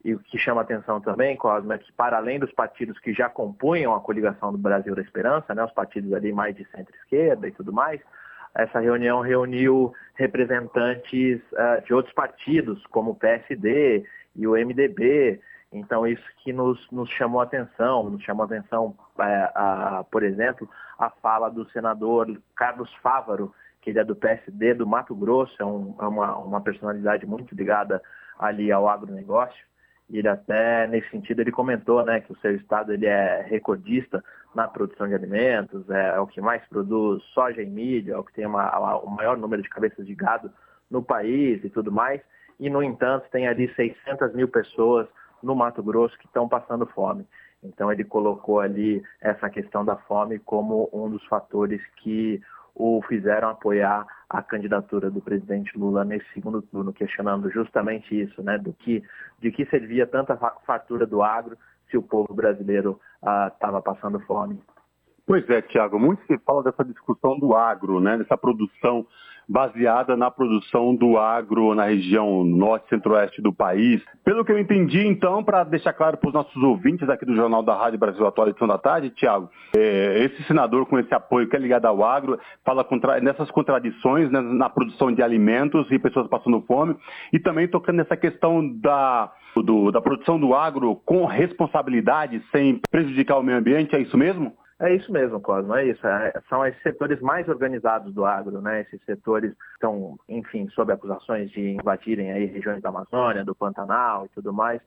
[0.05, 3.29] E o que chama atenção também, Cosme, é que para além dos partidos que já
[3.29, 7.53] compunham a coligação do Brasil da Esperança, né, os partidos ali mais de centro-esquerda e
[7.53, 8.01] tudo mais,
[8.55, 15.41] essa reunião reuniu representantes uh, de outros partidos, como o PSD e o MDB.
[15.73, 19.23] Então, isso que nos, nos chamou atenção, nos chamou atenção, uh,
[19.55, 24.87] a, por exemplo, a fala do senador Carlos Fávaro, que ele é do PSD do
[24.87, 28.03] Mato Grosso, é, um, é uma, uma personalidade muito ligada
[28.39, 29.67] ali ao agronegócio.
[30.11, 34.25] E ele até, nesse sentido, ele comentou né, que o seu estado ele é recordista
[34.55, 38.25] na produção de alimentos, é, é o que mais produz soja e milho, é o
[38.25, 40.51] que tem uma, o maior número de cabeças de gado
[40.91, 42.21] no país e tudo mais.
[42.59, 45.07] E, no entanto, tem ali 600 mil pessoas
[45.43, 47.27] no Mato Grosso que estão passando fome.
[47.63, 52.41] Então, ele colocou ali essa questão da fome como um dos fatores que
[52.75, 58.59] o fizeram apoiar a candidatura do presidente Lula nesse segundo turno, questionando justamente isso, né,
[58.59, 59.03] do que,
[59.39, 60.37] de que servia tanta
[60.67, 61.57] fartura do agro
[61.91, 64.61] se o povo brasileiro estava ah, passando fome.
[65.27, 69.07] Pois é, Tiago, muito se fala dessa discussão do agro, né, dessa produção
[69.49, 74.03] baseada na produção do agro na região norte centro-oeste do país.
[74.25, 77.63] Pelo que eu entendi, então, para deixar claro para os nossos ouvintes aqui do Jornal
[77.63, 81.57] da Rádio Brasil Atual edição da tarde, Tiago, é, esse senador com esse apoio que
[81.57, 86.29] é ligado ao agro, fala contra, nessas contradições né, na produção de alimentos e pessoas
[86.29, 86.95] passando fome,
[87.33, 93.39] e também tocando nessa questão da, do, da produção do agro com responsabilidade, sem prejudicar
[93.39, 94.53] o meio ambiente, é isso mesmo?
[94.81, 96.07] É isso mesmo, Cosmo, é isso.
[96.07, 98.83] É, são esses setores mais organizados do agro, né?
[98.83, 104.29] Esses setores estão, enfim, sob acusações de invadirem aí regiões da Amazônia, do Pantanal e
[104.29, 104.81] tudo mais.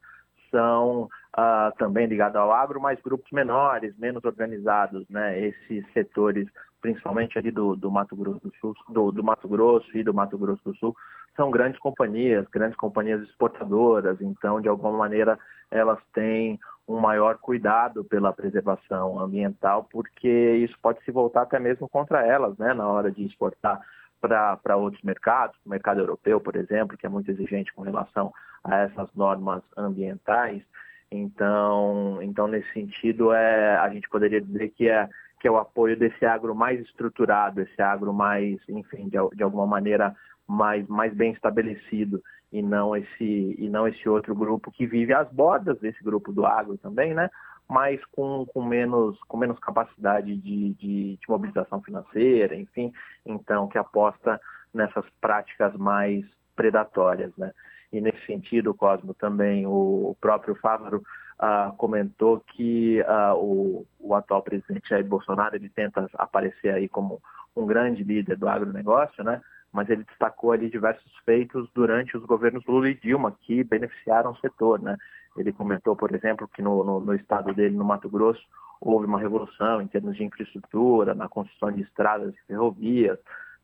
[0.50, 5.38] são uh, também ligados ao agro, mas grupos menores, menos organizados, né?
[5.40, 6.48] Esses setores,
[6.82, 10.38] principalmente ali do, do Mato Grosso do Sul, do, do Mato Grosso e do Mato
[10.38, 10.96] Grosso do Sul,
[11.36, 15.38] são grandes companhias, grandes companhias exportadoras, então de alguma maneira
[15.72, 21.88] elas têm um maior cuidado pela preservação ambiental, porque isso pode se voltar até mesmo
[21.88, 23.82] contra elas, né, na hora de exportar
[24.20, 28.32] para outros mercados, o mercado europeu, por exemplo, que é muito exigente com relação
[28.64, 30.62] a essas normas ambientais.
[31.12, 35.98] Então, então nesse sentido, é, a gente poderia dizer que é, que é o apoio
[35.98, 40.16] desse agro mais estruturado, esse agro mais, enfim, de, de alguma maneira
[40.48, 45.32] mais, mais bem estabelecido e não esse e não esse outro grupo que vive às
[45.32, 47.30] bordas desse grupo do agro também, né?
[47.70, 52.92] Mas com, com menos com menos capacidade de, de, de mobilização financeira, enfim,
[53.26, 54.40] então que aposta
[54.74, 57.52] nessas práticas mais predatórias, né?
[57.92, 61.04] E nesse sentido, Cosmo, também o, próprio Fávaro
[61.38, 67.22] ah, comentou que ah, o, o, atual presidente Jair Bolsonaro ele tenta aparecer aí como
[67.56, 69.42] um grande líder do agronegócio, né?
[69.72, 74.38] Mas ele destacou ali diversos feitos durante os governos Lula e Dilma que beneficiaram o
[74.38, 74.98] setor, né?
[75.38, 78.42] Ele comentou, por exemplo, que no, no, no, estado dele, no Mato Grosso,
[78.82, 83.18] houve uma revolução em termos de infraestrutura, na construção de estradas e ferrovias.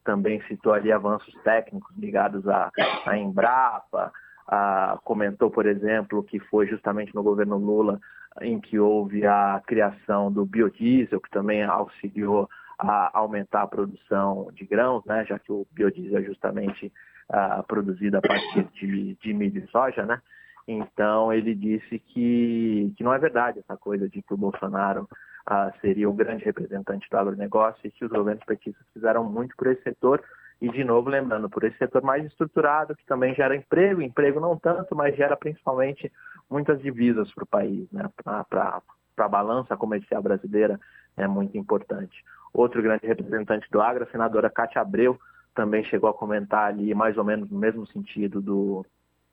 [0.04, 2.72] Também citou ali avanços técnicos ligados à,
[3.06, 4.14] à Embrapa.
[4.48, 8.00] Ah, comentou, por exemplo, que foi justamente no governo Lula
[8.42, 14.66] em que houve a criação do biodiesel, que também auxiliou a aumentar a produção de
[14.66, 16.92] grãos, né, já que o biodiesel é justamente
[17.30, 20.22] uh, produzido a partir de, de milho e soja, né?
[20.68, 25.08] Então ele disse que, que não é verdade essa coisa de que o Bolsonaro
[25.50, 29.68] uh, seria o grande representante do agronegócio e que os governos petistas fizeram muito por
[29.68, 30.22] esse setor
[30.62, 34.58] e de novo lembrando por esse setor mais estruturado que também gera emprego, emprego não
[34.58, 36.12] tanto, mas gera principalmente
[36.50, 38.10] muitas divisas para o país, né?
[38.24, 38.82] Para
[39.18, 40.80] a balança comercial brasileira
[41.16, 42.24] é muito importante.
[42.54, 45.20] Outro grande representante do agro, a senadora Cátia Abreu,
[45.54, 48.86] também chegou a comentar ali mais ou menos no mesmo sentido do,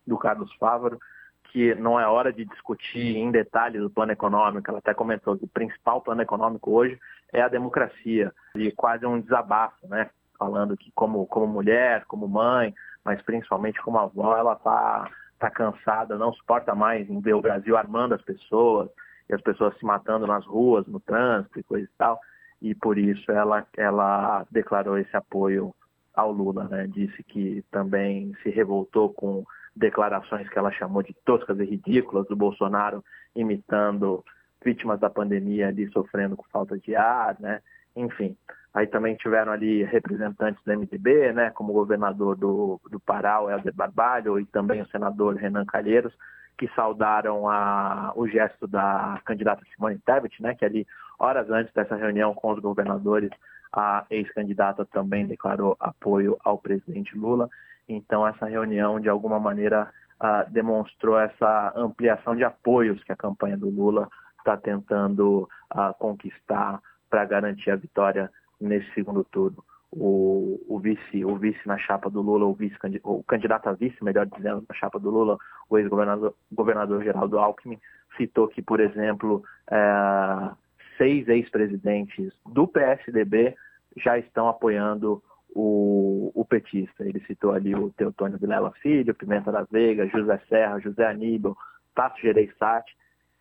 [0.07, 0.99] do Carlos Fávaro,
[1.45, 4.69] que não é hora de discutir em detalhes o plano econômico.
[4.69, 6.99] Ela até comentou que o principal plano econômico hoje
[7.33, 10.11] é a democracia, e quase um desabafo, né?
[10.39, 12.75] Falando que como, como mulher, como mãe,
[13.05, 18.15] mas principalmente como avó, ela está tá cansada, não suporta mais ver o Brasil armando
[18.15, 18.89] as pessoas,
[19.29, 22.19] e as pessoas se matando nas ruas, no trânsito e coisa e tal
[22.65, 25.75] e por isso ela, ela declarou esse apoio
[26.15, 26.87] ao Lula, né?
[26.87, 29.45] Disse que também se revoltou com
[29.77, 33.05] declarações que ela chamou de toscas e ridículas do Bolsonaro
[33.37, 34.25] imitando
[34.65, 37.61] vítimas da pandemia ali sofrendo com falta de ar, né?
[37.95, 38.35] Enfim,
[38.73, 41.51] aí também tiveram ali representantes do MDB, né?
[41.51, 46.15] Como o governador do, do Pará, o Helder Barbalho, e também o senador Renan Calheiros,
[46.57, 50.87] que saudaram a, o gesto da candidata Simone Tebet, né, que ali,
[51.19, 53.31] horas antes dessa reunião com os governadores,
[53.73, 57.49] a ex-candidata também declarou apoio ao presidente Lula.
[57.89, 59.91] Então, essa reunião, de alguma maneira,
[60.23, 66.81] uh, demonstrou essa ampliação de apoios que a campanha do Lula está tentando uh, conquistar
[67.11, 69.63] para garantir a vitória nesse segundo turno
[69.97, 74.03] o, o, vice, o vice na chapa do Lula, o, vice, o candidato a vice,
[74.03, 75.39] melhor dizendo, na chapa do Lula,
[75.71, 77.79] o ex-governador governador Geraldo Alckmin,
[78.17, 80.51] citou que, por exemplo, é,
[80.99, 83.55] seis ex-presidentes do PSDB
[83.97, 85.23] já estão apoiando
[85.55, 87.05] o, o, petista.
[87.05, 91.57] Ele citou ali o Teotônio Vilela Filho, Pimenta da Veiga, José Serra, José Aníbal,
[91.95, 92.93] Tato Gereissati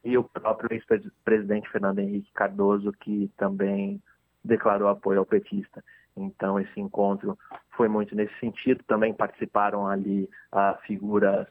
[0.04, 4.00] e o próprio ex-presidente Fernando Henrique Cardoso, que também
[4.44, 5.84] declarou apoio ao petista.
[6.16, 7.38] Então, esse encontro
[7.76, 8.84] foi muito nesse sentido.
[8.84, 11.48] Também participaram ali uh, figuras,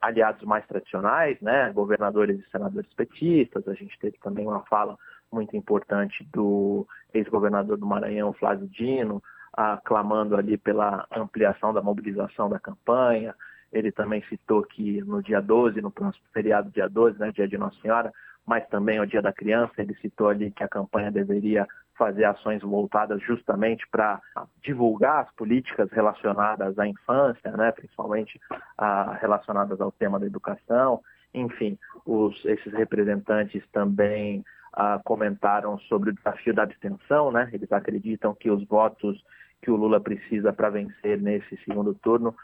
[0.00, 1.72] aliados mais tradicionais, né?
[1.72, 3.66] governadores e senadores petistas.
[3.68, 4.98] A gente teve também uma fala
[5.32, 9.22] muito importante do ex-governador do Maranhão, Flávio Dino,
[9.58, 13.34] uh, clamando ali pela ampliação da mobilização da campanha.
[13.72, 17.58] Ele também citou que no dia 12, no próximo feriado dia 12, né, dia de
[17.58, 18.12] Nossa Senhora,
[18.46, 22.60] mas também o Dia da Criança, ele citou ali que a campanha deveria fazer ações
[22.60, 24.20] voltadas justamente para
[24.62, 28.40] divulgar as políticas relacionadas à infância, né, principalmente
[28.76, 31.00] ah, relacionadas ao tema da educação.
[31.32, 37.48] Enfim, os, esses representantes também ah, comentaram sobre o desafio da abstenção, né?
[37.52, 39.24] Eles acreditam que os votos
[39.62, 42.34] que o Lula precisa para vencer nesse segundo turno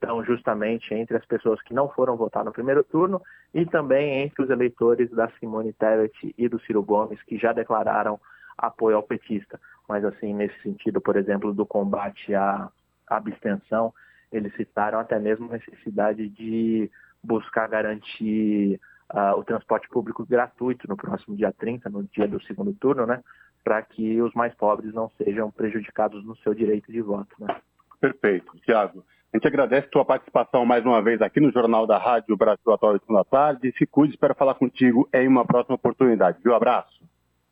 [0.00, 3.20] estão justamente entre as pessoas que não foram votar no primeiro turno
[3.52, 8.18] e também entre os eleitores da Simone Tebet e do Ciro Gomes, que já declararam
[8.56, 9.60] apoio ao petista.
[9.86, 12.70] Mas, assim, nesse sentido, por exemplo, do combate à
[13.06, 13.92] abstenção,
[14.32, 16.90] eles citaram até mesmo a necessidade de
[17.22, 18.80] buscar garantir
[19.12, 23.22] uh, o transporte público gratuito no próximo dia 30, no dia do segundo turno, né?
[23.62, 27.54] Para que os mais pobres não sejam prejudicados no seu direito de voto, né?
[28.00, 28.56] Perfeito.
[28.60, 32.36] Tiago, a gente agradece a tua participação mais uma vez aqui no Jornal da Rádio
[32.36, 33.72] Brasil Atual de da tarde.
[33.78, 36.38] Se cuide, espero falar contigo em uma próxima oportunidade.
[36.42, 36.54] Viu?
[36.54, 37.00] Abraço.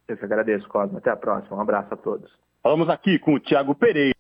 [0.09, 0.99] Eu que agradeço, Cosmo.
[0.99, 1.57] Até a próxima.
[1.57, 2.31] Um abraço a todos.
[2.63, 4.15] Falamos aqui com o Tiago Pereira.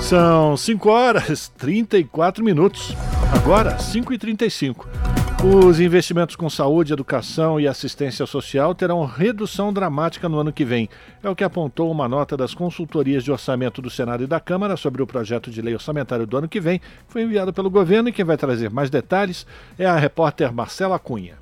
[0.00, 2.96] São 5 horas 34 minutos.
[3.32, 5.09] Agora, 5 e 35
[5.42, 10.86] os investimentos com saúde, educação e assistência social terão redução dramática no ano que vem.
[11.22, 14.76] É o que apontou uma nota das consultorias de orçamento do Senado e da Câmara
[14.76, 18.10] sobre o projeto de lei orçamentário do ano que vem, que foi enviado pelo governo
[18.10, 19.46] e quem vai trazer mais detalhes
[19.78, 21.38] é a repórter Marcela Cunha.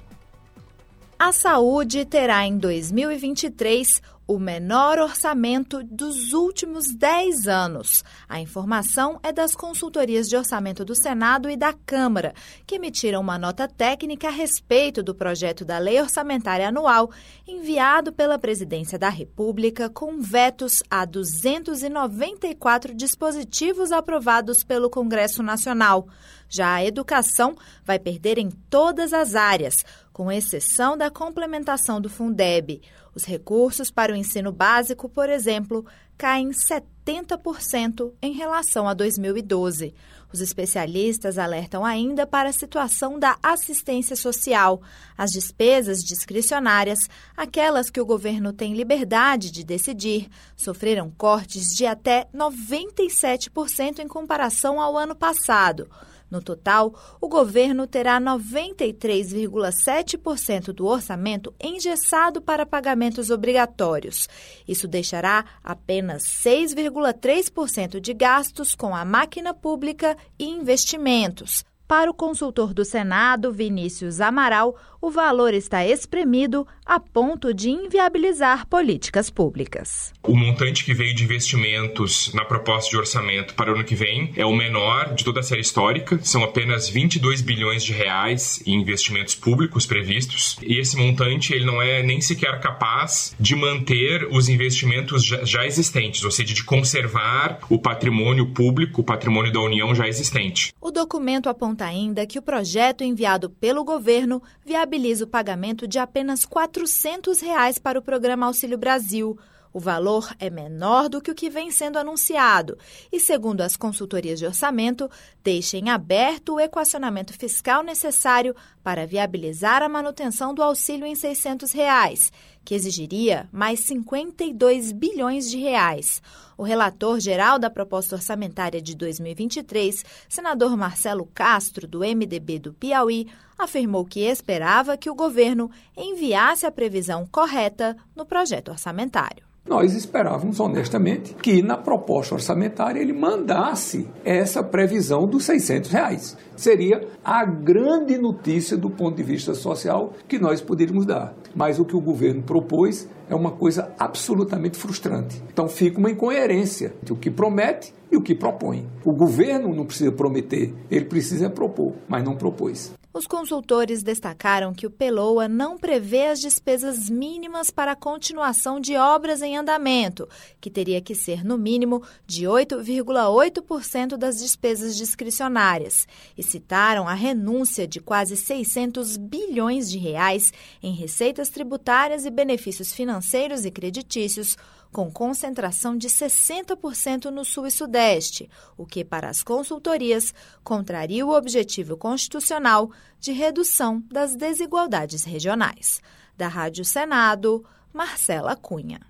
[1.18, 8.04] A saúde terá em 2023 o menor orçamento dos últimos 10 anos.
[8.28, 12.34] A informação é das consultorias de orçamento do Senado e da Câmara,
[12.66, 17.10] que emitiram uma nota técnica a respeito do projeto da Lei Orçamentária Anual,
[17.46, 26.06] enviado pela Presidência da República com vetos a 294 dispositivos aprovados pelo Congresso Nacional.
[26.50, 32.82] Já a educação vai perder em todas as áreas, com exceção da complementação do Fundeb.
[33.18, 35.84] Os recursos para o ensino básico, por exemplo,
[36.16, 39.92] caem 70% em relação a 2012.
[40.32, 44.80] Os especialistas alertam ainda para a situação da assistência social,
[45.16, 47.00] as despesas discricionárias,
[47.36, 54.80] aquelas que o governo tem liberdade de decidir, sofreram cortes de até 97% em comparação
[54.80, 55.90] ao ano passado.
[56.30, 64.28] No total, o governo terá 93,7% do orçamento engessado para pagamentos obrigatórios.
[64.66, 71.64] Isso deixará apenas 6,3% de gastos com a máquina pública e investimentos.
[71.88, 78.66] Para o consultor do Senado, Vinícius Amaral, o valor está espremido a ponto de inviabilizar
[78.66, 80.12] políticas públicas.
[80.22, 84.32] O montante que veio de investimentos na proposta de orçamento para o ano que vem
[84.36, 88.80] é o menor de toda a série histórica, são apenas 22 bilhões de reais em
[88.80, 94.48] investimentos públicos previstos, e esse montante ele não é nem sequer capaz de manter os
[94.48, 100.08] investimentos já, existentes, ou seja, de conservar o patrimônio público, o patrimônio da União já
[100.08, 100.72] existente.
[100.80, 104.87] O documento aponta ainda que o projeto enviado pelo governo viabiliza
[105.22, 109.38] o pagamento de apenas 400 reais para o programa Auxílio Brasil.
[109.70, 112.78] O valor é menor do que o que vem sendo anunciado
[113.12, 115.10] e, segundo as consultorias de orçamento,
[115.44, 121.70] deixa em aberto o equacionamento fiscal necessário para viabilizar a manutenção do auxílio em 600
[121.72, 122.32] reais,
[122.68, 126.20] que exigiria mais 52 bilhões de reais.
[126.54, 133.26] O relator geral da proposta orçamentária de 2023, senador Marcelo Castro, do MDB do Piauí,
[133.56, 139.47] afirmou que esperava que o governo enviasse a previsão correta no projeto orçamentário.
[139.68, 146.36] Nós esperávamos honestamente que na proposta orçamentária ele mandasse essa previsão dos 600 reais.
[146.56, 151.34] Seria a grande notícia do ponto de vista social que nós poderíamos dar.
[151.54, 155.42] Mas o que o governo propôs é uma coisa absolutamente frustrante.
[155.52, 158.88] Então fica uma incoerência entre o que promete e o que propõe.
[159.04, 162.97] O governo não precisa prometer, ele precisa propor, mas não propôs.
[163.12, 168.96] Os consultores destacaram que o PELOA não prevê as despesas mínimas para a continuação de
[168.96, 170.28] obras em andamento,
[170.60, 176.06] que teria que ser, no mínimo, de 8,8% das despesas discricionárias,
[176.36, 180.52] e citaram a renúncia de quase 600 bilhões de reais
[180.82, 184.56] em receitas tributárias e benefícios financeiros e creditícios
[184.92, 190.34] com concentração de 60% no Sul e Sudeste, o que, para as consultorias,
[190.64, 196.00] contraria o objetivo constitucional de redução das desigualdades regionais.
[196.36, 199.00] Da Rádio Senado, Marcela Cunha.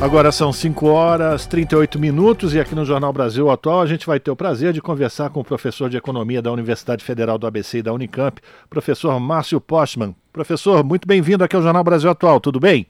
[0.00, 4.18] Agora são 5 horas 38 minutos e aqui no Jornal Brasil Atual a gente vai
[4.18, 7.78] ter o prazer de conversar com o professor de Economia da Universidade Federal do ABC
[7.78, 10.14] e da Unicamp, professor Márcio Postman.
[10.32, 12.86] Professor, muito bem-vindo aqui ao Jornal Brasil Atual, tudo bem?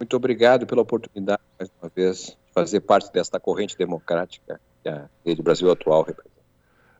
[0.00, 5.10] Muito obrigado pela oportunidade, mais uma vez, de fazer parte desta corrente democrática que a
[5.24, 6.40] Rede Brasil Atual representa.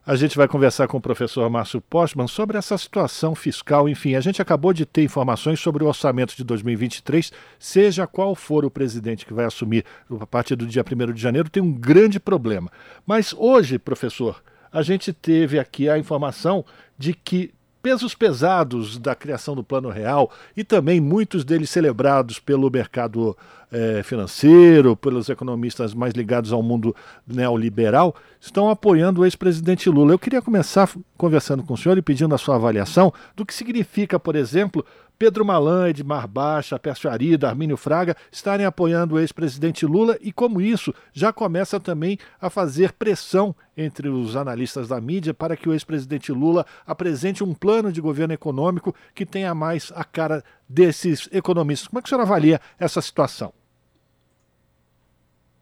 [0.05, 3.89] A gente vai conversar com o professor Márcio Postman sobre essa situação fiscal.
[3.89, 8.65] Enfim, a gente acabou de ter informações sobre o orçamento de 2023, seja qual for
[8.65, 9.83] o presidente que vai assumir
[10.19, 12.71] a partir do dia 1 de janeiro, tem um grande problema.
[13.05, 16.63] Mas hoje, professor, a gente teve aqui a informação
[16.97, 22.69] de que pesos pesados da criação do Plano Real e também muitos deles celebrados pelo
[22.69, 23.35] mercado
[23.71, 30.13] eh, financeiro, pelos economistas mais ligados ao mundo neoliberal, estão apoiando o ex-presidente Lula.
[30.13, 34.19] Eu queria começar conversando com o senhor e pedindo a sua avaliação do que significa,
[34.19, 34.85] por exemplo,
[35.21, 40.59] Pedro Malan, Edmar Baixa, Pércio Arida, Armínio Fraga estarem apoiando o ex-presidente Lula e como
[40.59, 45.73] isso já começa também a fazer pressão entre os analistas da mídia para que o
[45.73, 51.87] ex-presidente Lula apresente um plano de governo econômico que tenha mais a cara desses economistas.
[51.87, 53.53] Como é que o senhor avalia essa situação?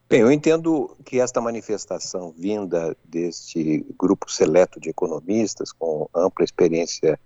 [0.10, 7.20] Bem, eu entendo que esta manifestação vinda deste grupo seleto de economistas com ampla experiência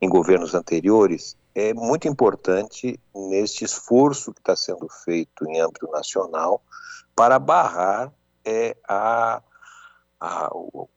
[0.00, 6.62] em governos anteriores é muito importante neste esforço que está sendo feito em âmbito nacional
[7.14, 8.12] para barrar
[8.44, 9.42] é, a,
[10.18, 10.88] a, o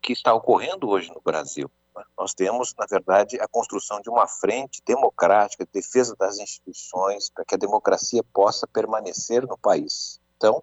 [0.00, 1.70] que está ocorrendo hoje no Brasil.
[2.16, 7.44] Nós temos, na verdade, a construção de uma frente democrática, de defesa das instituições, para
[7.44, 10.20] que a democracia possa permanecer no país.
[10.36, 10.62] Então,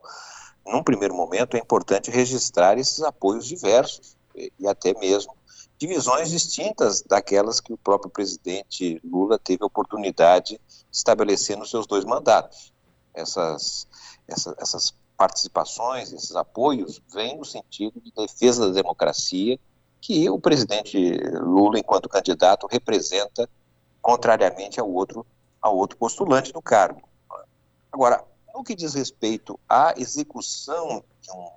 [0.66, 5.36] num primeiro momento, é importante registrar esses apoios diversos e até mesmo
[5.78, 11.88] divisões distintas daquelas que o próprio presidente Lula teve a oportunidade de estabelecer nos seus
[11.88, 12.74] dois mandatos.
[13.14, 13.88] Essas,
[14.28, 19.60] essas, essas participações, esses apoios, vêm no sentido de defesa da democracia
[20.02, 23.50] que o presidente Lula, enquanto candidato, representa,
[24.02, 25.26] contrariamente ao outro,
[25.62, 27.02] ao outro postulante do cargo.
[27.92, 31.50] Agora, no que diz respeito à execução de um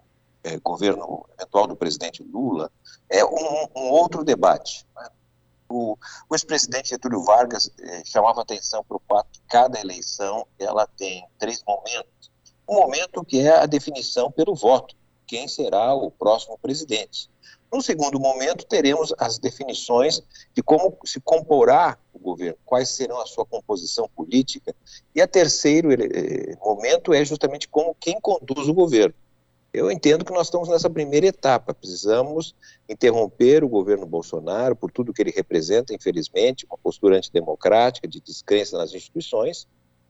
[0.47, 2.71] é, governo eventual do presidente Lula,
[3.11, 4.87] é um, um outro debate.
[4.95, 5.09] Né?
[5.69, 10.87] O, o ex-presidente Getúlio Vargas é, chamava atenção para o fato que cada eleição ela
[10.87, 12.31] tem três momentos.
[12.69, 14.95] Um momento que é a definição pelo voto,
[15.27, 17.29] quem será o próximo presidente.
[17.73, 20.23] No segundo momento, teremos as definições
[20.55, 24.73] de como se comporá o governo, quais serão a sua composição política.
[25.13, 29.15] E a terceiro eh, momento é justamente como quem conduz o governo.
[29.77, 31.75] Eu entendo que nós estamos nessa primeira etapa.
[31.75, 32.55] Precisamos
[32.89, 38.79] interromper o governo Bolsonaro por tudo que ele representa, infelizmente, uma postura antidemocrática, de descrença
[38.79, 39.69] nas instituições.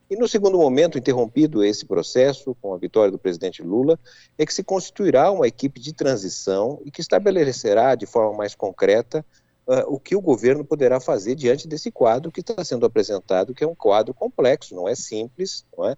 [0.09, 3.99] E no segundo momento, interrompido esse processo, com a vitória do presidente Lula,
[4.39, 9.27] é que se constituirá uma equipe de transição e que estabelecerá de forma mais concreta
[9.67, 13.65] uh, o que o governo poderá fazer diante desse quadro que está sendo apresentado, que
[13.65, 15.97] é um quadro complexo, não é simples, não é?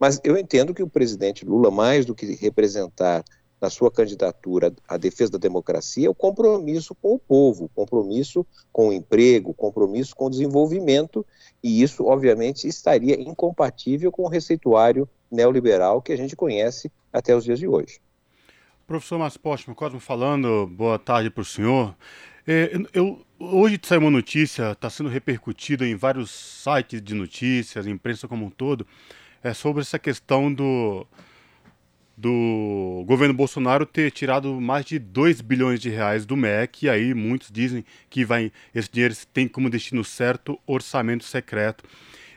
[0.00, 3.22] Mas eu entendo que o presidente Lula, mais do que representar
[3.60, 8.88] na sua candidatura a defesa da democracia, é o compromisso com o povo, compromisso com
[8.88, 11.26] o emprego, compromisso com o desenvolvimento,
[11.62, 17.44] e isso, obviamente, estaria incompatível com o receituário neoliberal que a gente conhece até os
[17.44, 18.00] dias de hoje.
[18.86, 21.94] Professor Maspótimo, Cosmo falando, boa tarde para o senhor.
[22.46, 28.26] É, eu, hoje saiu uma notícia, está sendo repercutida em vários sites de notícias, imprensa
[28.26, 28.86] como um todo,
[29.42, 31.06] é sobre essa questão do,
[32.16, 37.14] do governo Bolsonaro ter tirado mais de 2 bilhões de reais do MEC, e aí
[37.14, 41.84] muitos dizem que vai, esse dinheiro tem como destino certo orçamento secreto.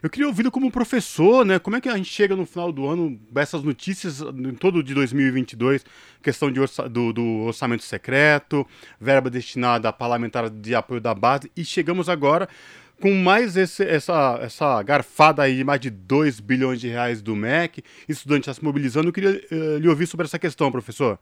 [0.02, 1.58] Eu queria ouvir como professor, né?
[1.60, 4.94] Como é que a gente chega no final do ano, essas notícias em todo de
[4.94, 5.86] 2022,
[6.22, 8.68] questão de orça, do, do, orçamento secreto,
[9.00, 12.50] verba destinada a parlamentar de apoio da base, e chegamos agora
[13.02, 17.36] com mais esse, essa, essa garfada aí de mais de 2 bilhões de reais do
[17.36, 19.10] MEC, estudante está se mobilizando.
[19.10, 21.20] Eu queria uh, lhe ouvir sobre essa questão, professor.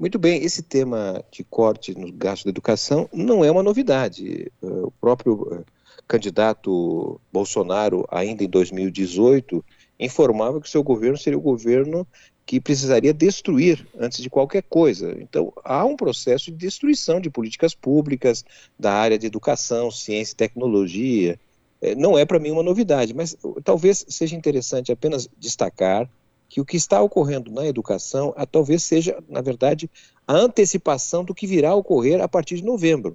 [0.00, 4.52] Muito bem, esse tema de corte no gasto da educação não é uma novidade.
[4.62, 5.64] Uh, o próprio uh,
[6.06, 9.64] candidato Bolsonaro, ainda em 2018,
[9.98, 12.06] informava que seu governo seria o governo
[12.48, 15.14] que precisaria destruir antes de qualquer coisa.
[15.20, 18.42] Então, há um processo de destruição de políticas públicas
[18.78, 21.38] da área de educação, ciência e tecnologia.
[21.82, 26.08] É, não é para mim uma novidade, mas talvez seja interessante apenas destacar
[26.48, 29.90] que o que está ocorrendo na educação a, talvez seja, na verdade,
[30.26, 33.14] a antecipação do que virá a ocorrer a partir de novembro.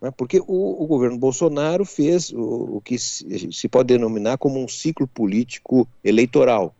[0.00, 0.12] Né?
[0.16, 4.68] Porque o, o, governo Bolsonaro fez o, o que se, se pode denominar como um
[4.68, 6.75] ciclo político eleitoral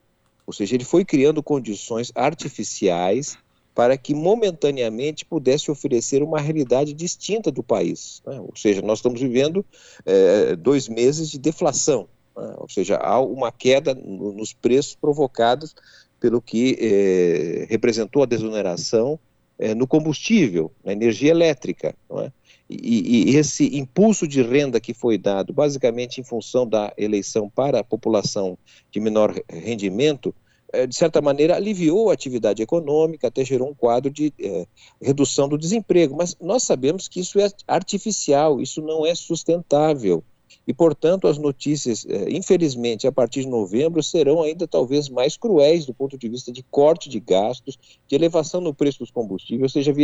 [0.46, 3.36] ou seja, ele foi criando condições artificiais
[3.74, 8.22] para que momentaneamente pudesse oferecer uma realidade distinta do país.
[8.24, 8.40] Né?
[8.40, 9.66] Ou seja, nós estamos vivendo
[10.06, 12.54] é, dois meses de deflação, né?
[12.56, 15.74] ou seja, há uma queda no, nos preços provocados
[16.18, 19.18] pelo que é, representou a desoneração
[19.58, 21.94] é, no combustível, na energia elétrica.
[22.08, 22.32] Não é?
[22.68, 27.80] E, e, esse impulso de renda que foi dado, basicamente em função da eleição para
[27.80, 28.58] a população
[28.90, 30.34] de menor rendimento,
[30.72, 34.66] é, de certa maneira, aliviou a atividade econômica, até gerou um quadro de é,
[35.00, 36.16] redução do desemprego.
[36.16, 40.24] Mas nós sabemos que isso é artificial, isso não é sustentável.
[40.66, 45.86] E, portanto, as notícias, é, infelizmente, a partir de novembro, serão ainda talvez mais cruéis
[45.86, 47.78] do ponto de vista de corte de gastos,
[48.08, 49.94] de elevação no preço dos combustíveis, ou seja,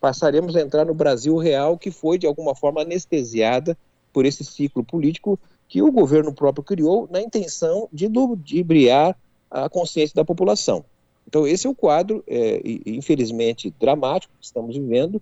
[0.00, 3.76] passaremos a entrar no Brasil real, que foi, de alguma forma, anestesiada
[4.12, 5.38] por esse ciclo político
[5.68, 9.16] que o governo próprio criou na intenção de ludibriar
[9.50, 10.84] a consciência da população.
[11.26, 15.20] Então, esse é o quadro, é, infelizmente, dramático que estamos vivendo.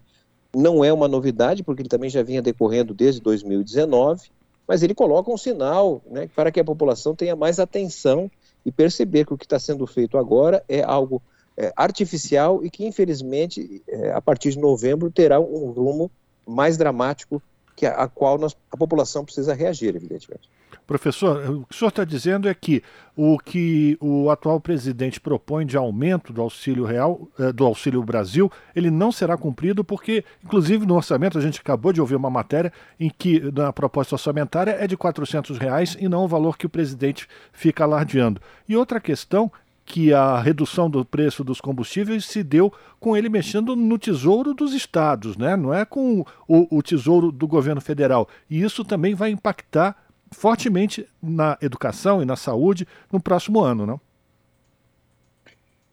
[0.54, 4.28] Não é uma novidade, porque ele também já vinha decorrendo desde 2019
[4.66, 8.30] mas ele coloca um sinal né, para que a população tenha mais atenção
[8.64, 11.20] e perceber que o que está sendo feito agora é algo
[11.56, 16.10] é, artificial e que, infelizmente, é, a partir de novembro terá um rumo
[16.46, 17.42] mais dramático
[17.76, 20.48] que a, a qual nós, a população precisa reagir, evidentemente.
[20.86, 22.82] Professor, o que o senhor está dizendo é que
[23.16, 28.50] o que o atual presidente propõe de aumento do auxílio real, eh, do auxílio Brasil,
[28.74, 32.72] ele não será cumprido porque, inclusive no orçamento, a gente acabou de ouvir uma matéria
[32.98, 36.70] em que na proposta orçamentária é de 400 reais e não o valor que o
[36.70, 38.40] presidente fica alardeando.
[38.68, 39.52] E outra questão
[39.84, 44.72] que a redução do preço dos combustíveis se deu com ele mexendo no tesouro dos
[44.72, 45.56] estados, né?
[45.56, 48.28] não é com o, o tesouro do governo federal.
[48.48, 49.96] E isso também vai impactar
[50.32, 54.00] fortemente na educação e na saúde no próximo ano, não?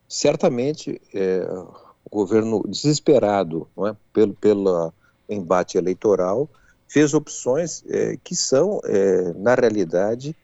[0.08, 1.48] Certamente, é,
[2.04, 4.94] o governo desesperado não é, pelo, pelo
[5.30, 6.50] embate eleitoral
[6.88, 10.36] fez opções é, que são, é, na realidade,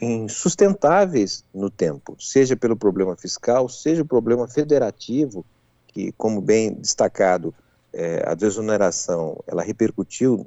[0.00, 5.46] insustentáveis no tempo, seja pelo problema fiscal, seja o problema federativo,
[5.86, 7.54] que, como bem destacado,
[7.92, 10.46] é, a desoneração ela repercutiu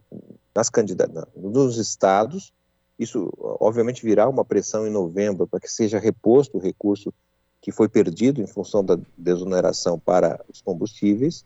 [0.56, 2.54] nas candidatas, nos estados.
[2.98, 7.14] Isso, obviamente, virá uma pressão em novembro para que seja reposto o recurso
[7.62, 11.46] que foi perdido em função da desoneração para os combustíveis.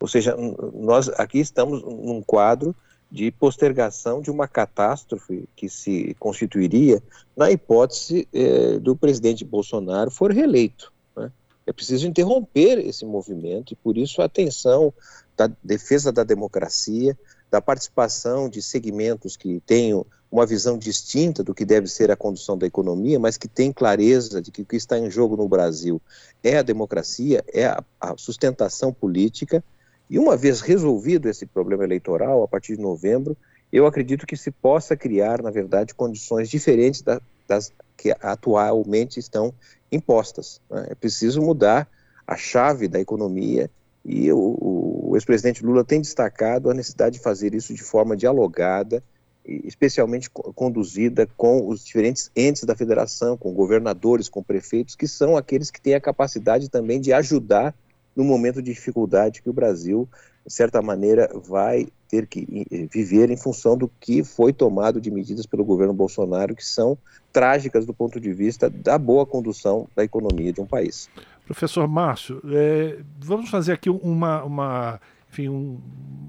[0.00, 0.34] Ou seja,
[0.74, 2.74] nós aqui estamos num quadro
[3.10, 7.02] de postergação de uma catástrofe que se constituiria
[7.36, 10.92] na hipótese eh, do presidente Bolsonaro for reeleito.
[11.16, 11.32] Né?
[11.66, 14.92] É preciso interromper esse movimento e, por isso, a atenção
[15.36, 17.16] da defesa da democracia,
[17.50, 22.56] da participação de segmentos que tenham uma visão distinta do que deve ser a condução
[22.56, 26.00] da economia, mas que tem clareza de que o que está em jogo no Brasil
[26.42, 27.82] é a democracia, é a,
[28.16, 29.64] sustentação política.
[30.10, 33.36] E uma vez resolvido esse problema eleitoral, a partir de novembro,
[33.72, 39.52] eu acredito que se possa criar, na verdade, condições diferentes da, das que atualmente estão
[39.90, 40.60] impostas.
[40.70, 40.88] Né?
[40.90, 41.88] É preciso mudar
[42.26, 43.70] a chave da economia
[44.04, 44.77] e o, o
[45.18, 49.02] ex-presidente Lula tem destacado a necessidade de fazer isso de forma dialogada,
[49.44, 55.70] especialmente conduzida com os diferentes entes da federação, com governadores, com prefeitos, que são aqueles
[55.70, 57.74] que têm a capacidade também de ajudar
[58.14, 60.08] no momento de dificuldade que o Brasil,
[60.46, 65.46] de certa maneira, vai ter que viver em função do que foi tomado de medidas
[65.46, 66.98] pelo governo Bolsonaro, que são
[67.32, 71.08] trágicas do ponto de vista da boa condução da economia de um país.
[71.48, 75.80] Professor Márcio, é, vamos fazer aqui uma, uma, enfim, um,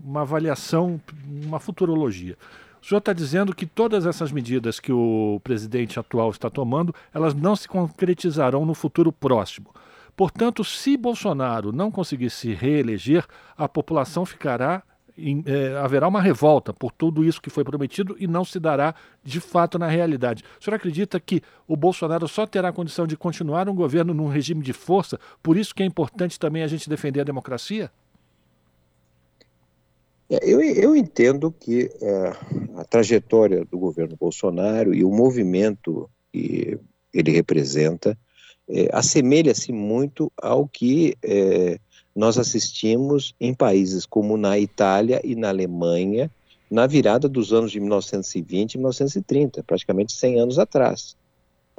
[0.01, 0.97] uma avaliação,
[1.45, 2.37] uma futurologia.
[2.81, 7.33] O senhor está dizendo que todas essas medidas que o presidente atual está tomando, elas
[7.33, 9.75] não se concretizarão no futuro próximo.
[10.15, 13.25] Portanto, se Bolsonaro não conseguir se reeleger,
[13.57, 14.83] a população ficará
[15.19, 18.95] em, é, haverá uma revolta por tudo isso que foi prometido e não se dará
[19.23, 20.43] de fato na realidade.
[20.59, 24.61] O senhor acredita que o Bolsonaro só terá condição de continuar um governo num regime
[24.61, 25.19] de força?
[25.41, 27.91] Por isso que é importante também a gente defender a democracia?
[30.29, 32.33] É, eu, eu, entendo que é,
[32.75, 36.79] a trajetória do governo Bolsonaro e o movimento que
[37.11, 38.17] ele representa
[38.69, 41.15] é, assemelha-se muito ao que
[42.19, 46.29] nós assistimos em países como na Itália e na Alemanha
[46.69, 51.15] na virada dos anos de 1920 e 1930, praticamente 100 anos atrás.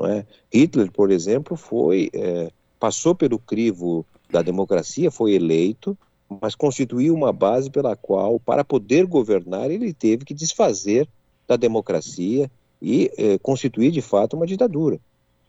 [0.03, 0.25] É?
[0.51, 5.97] Hitler, por exemplo, foi é, passou pelo crivo da democracia, foi eleito,
[6.41, 11.07] mas constituiu uma base pela qual, para poder governar, ele teve que desfazer
[11.47, 14.99] da democracia e é, constituir de fato uma ditadura.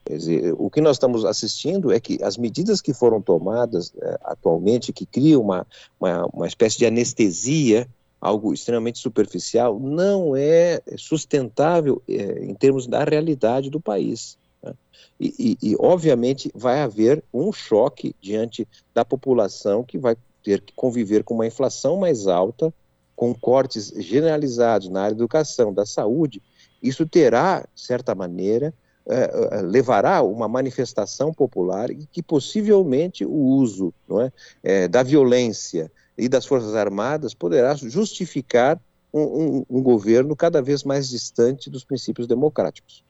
[0.10, 4.92] Dizer, o que nós estamos assistindo é que as medidas que foram tomadas é, atualmente,
[4.92, 5.66] que criam uma,
[6.00, 7.88] uma, uma espécie de anestesia,
[8.20, 14.38] algo extremamente superficial, não é sustentável é, em termos da realidade do país.
[14.62, 14.74] Né?
[15.20, 20.74] E, e, e, obviamente, vai haver um choque diante da população que vai ter que
[20.74, 22.74] conviver com uma inflação mais alta,
[23.16, 26.42] com cortes generalizados na área da educação, da saúde.
[26.82, 28.74] Isso terá, de certa maneira,
[29.08, 34.32] é, levará uma manifestação popular e que possivelmente o uso é,
[34.64, 38.80] é da violência e das Forças Armadas poderá justificar
[39.14, 43.04] um, um, um governo cada vez mais distante dos princípios democráticos.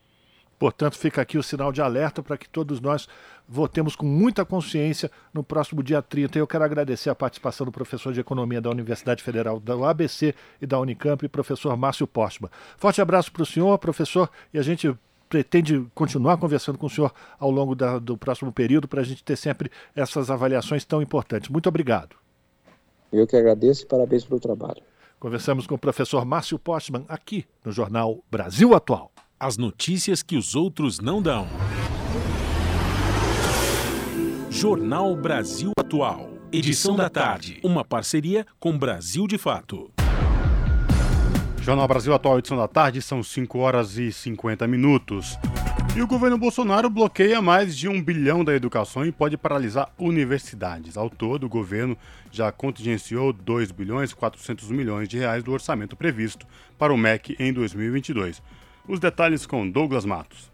[0.61, 3.07] Portanto, fica aqui o sinal de alerta para que todos nós
[3.49, 6.37] votemos com muita consciência no próximo dia 30.
[6.37, 10.67] Eu quero agradecer a participação do professor de Economia da Universidade Federal da ABC e
[10.67, 12.51] da Unicamp, professor Márcio Postma.
[12.77, 14.95] Forte abraço para o senhor, professor, e a gente
[15.31, 19.23] pretende continuar conversando com o senhor ao longo da, do próximo período para a gente
[19.23, 21.49] ter sempre essas avaliações tão importantes.
[21.49, 22.17] Muito obrigado.
[23.13, 24.81] Eu que agradeço e parabéns pelo trabalho.
[25.17, 29.09] Conversamos com o professor Márcio Postman aqui no jornal Brasil Atual.
[29.39, 31.47] As notícias que os outros não dão.
[34.49, 36.29] Jornal Brasil Atual.
[36.51, 37.61] Edição da tarde.
[37.63, 39.89] Uma parceria com Brasil de Fato.
[41.61, 45.37] Jornal Brasil Atual, edição da tarde, são 5 horas e 50 minutos.
[45.95, 50.97] E o governo Bolsonaro bloqueia mais de um bilhão da educação e pode paralisar universidades.
[50.97, 51.95] Ao todo, o governo
[52.31, 56.47] já contingenciou 2 bilhões e 400 milhões de reais do orçamento previsto
[56.79, 58.41] para o MEC em 2022.
[58.87, 60.49] Os detalhes com Douglas Matos.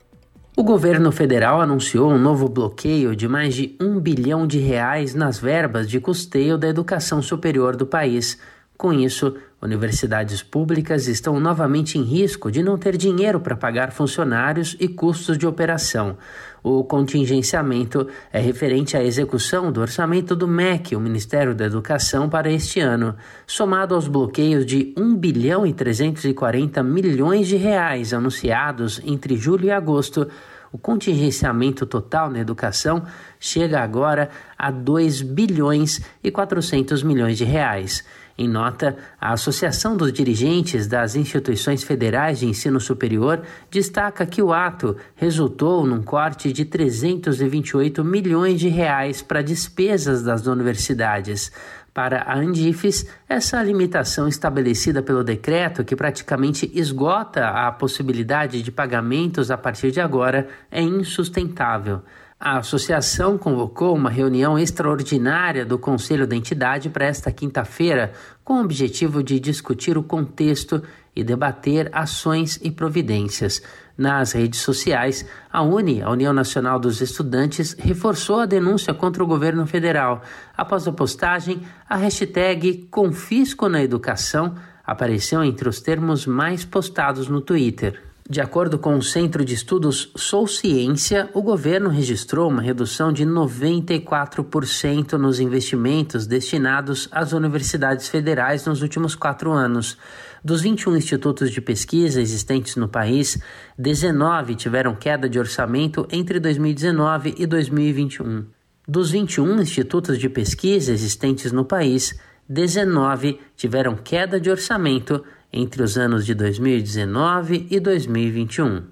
[0.57, 5.39] O governo federal anunciou um novo bloqueio de mais de um bilhão de reais nas
[5.39, 8.37] verbas de custeio da educação superior do país.
[8.77, 14.77] Com isso, universidades públicas estão novamente em risco de não ter dinheiro para pagar funcionários
[14.79, 16.17] e custos de operação.
[16.63, 22.51] O contingenciamento é referente à execução do orçamento do MEC, o Ministério da Educação, para
[22.51, 23.15] este ano,
[23.47, 29.71] somado aos bloqueios de 1 bilhão e 340 milhões de reais anunciados entre julho e
[29.71, 30.27] agosto.
[30.71, 33.03] O contingenciamento total na educação
[33.39, 38.03] chega agora a 2 bilhões e 400 milhões de reais.
[38.39, 44.53] Em nota, a Associação dos Dirigentes das Instituições Federais de Ensino Superior destaca que o
[44.53, 51.51] ato resultou num corte de 328 milhões de reais para despesas das universidades.
[51.91, 59.49] Para a Andifes, essa limitação estabelecida pelo decreto, que praticamente esgota a possibilidade de pagamentos
[59.49, 62.03] a partir de agora, é insustentável.
[62.39, 68.13] A associação convocou uma reunião extraordinária do Conselho da entidade para esta quinta-feira,
[68.43, 70.83] com o objetivo de discutir o contexto
[71.15, 73.59] e debater ações e providências.
[73.97, 79.27] Nas redes sociais, a UNE, a União Nacional dos Estudantes, reforçou a denúncia contra o
[79.27, 80.21] governo federal.
[80.55, 84.53] Após a postagem, a hashtag Confisco na Educação
[84.85, 87.99] apareceu entre os termos mais postados no Twitter.
[88.29, 93.25] De acordo com o Centro de Estudos Sou Ciência, o governo registrou uma redução de
[93.25, 99.97] 94% nos investimentos destinados às universidades federais nos últimos quatro anos.
[100.43, 103.39] Dos 21 institutos de pesquisa existentes no país,
[103.79, 108.45] 19 tiveram queda de orçamento entre 2019 e 2021.
[108.85, 112.19] Dos 21 institutos de pesquisa existentes no país,
[112.49, 115.23] 19 tiveram queda de orçamento
[115.57, 118.83] entre os anos de 2019 e 2021.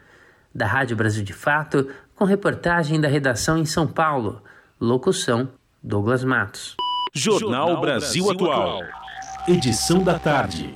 [0.54, 4.42] Da Rádio Brasil de Fato, com reportagem da redação em São Paulo.
[4.82, 5.48] Locução:
[5.84, 6.76] Douglas Matos.
[7.14, 8.82] Jornal Brasil Atual.
[9.48, 10.74] Edição da tarde.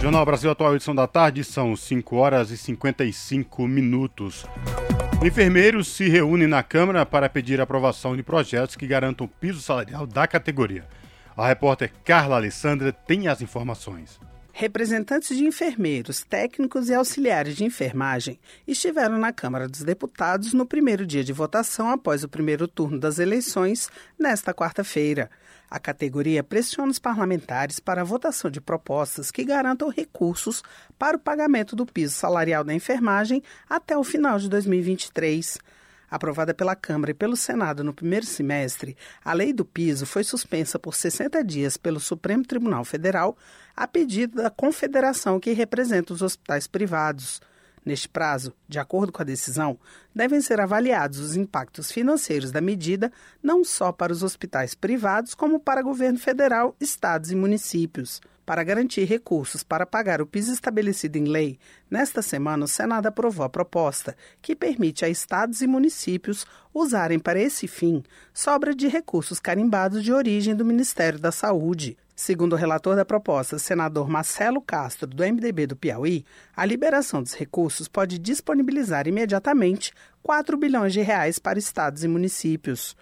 [0.00, 4.46] Jornal Brasil Atual, edição da tarde, são 5 horas e 55 minutos.
[5.22, 10.06] Enfermeiros se reúnem na Câmara para pedir aprovação de projetos que garantam o piso salarial
[10.06, 10.88] da categoria.
[11.36, 14.18] A repórter Carla Alessandra tem as informações.
[14.54, 21.06] Representantes de enfermeiros, técnicos e auxiliares de enfermagem estiveram na Câmara dos Deputados no primeiro
[21.06, 25.30] dia de votação após o primeiro turno das eleições, nesta quarta-feira.
[25.70, 30.64] A categoria pressiona os parlamentares para a votação de propostas que garantam recursos
[30.98, 35.58] para o pagamento do piso salarial da enfermagem até o final de 2023.
[36.10, 40.76] Aprovada pela Câmara e pelo Senado no primeiro semestre, a lei do piso foi suspensa
[40.76, 43.38] por 60 dias pelo Supremo Tribunal Federal
[43.76, 47.40] a pedido da confederação que representa os hospitais privados.
[47.90, 49.76] Neste prazo, de acordo com a decisão,
[50.14, 53.10] devem ser avaliados os impactos financeiros da medida
[53.42, 58.20] não só para os hospitais privados, como para governo federal, estados e municípios.
[58.46, 61.58] Para garantir recursos para pagar o piso estabelecido em lei,
[61.90, 67.40] nesta semana o Senado aprovou a proposta que permite a estados e municípios usarem para
[67.40, 71.98] esse fim sobra de recursos carimbados de origem do Ministério da Saúde.
[72.22, 76.22] Segundo o relator da proposta, senador Marcelo Castro, do MDB do Piauí,
[76.54, 82.94] a liberação dos recursos pode disponibilizar imediatamente 4 bilhões de reais para estados e municípios.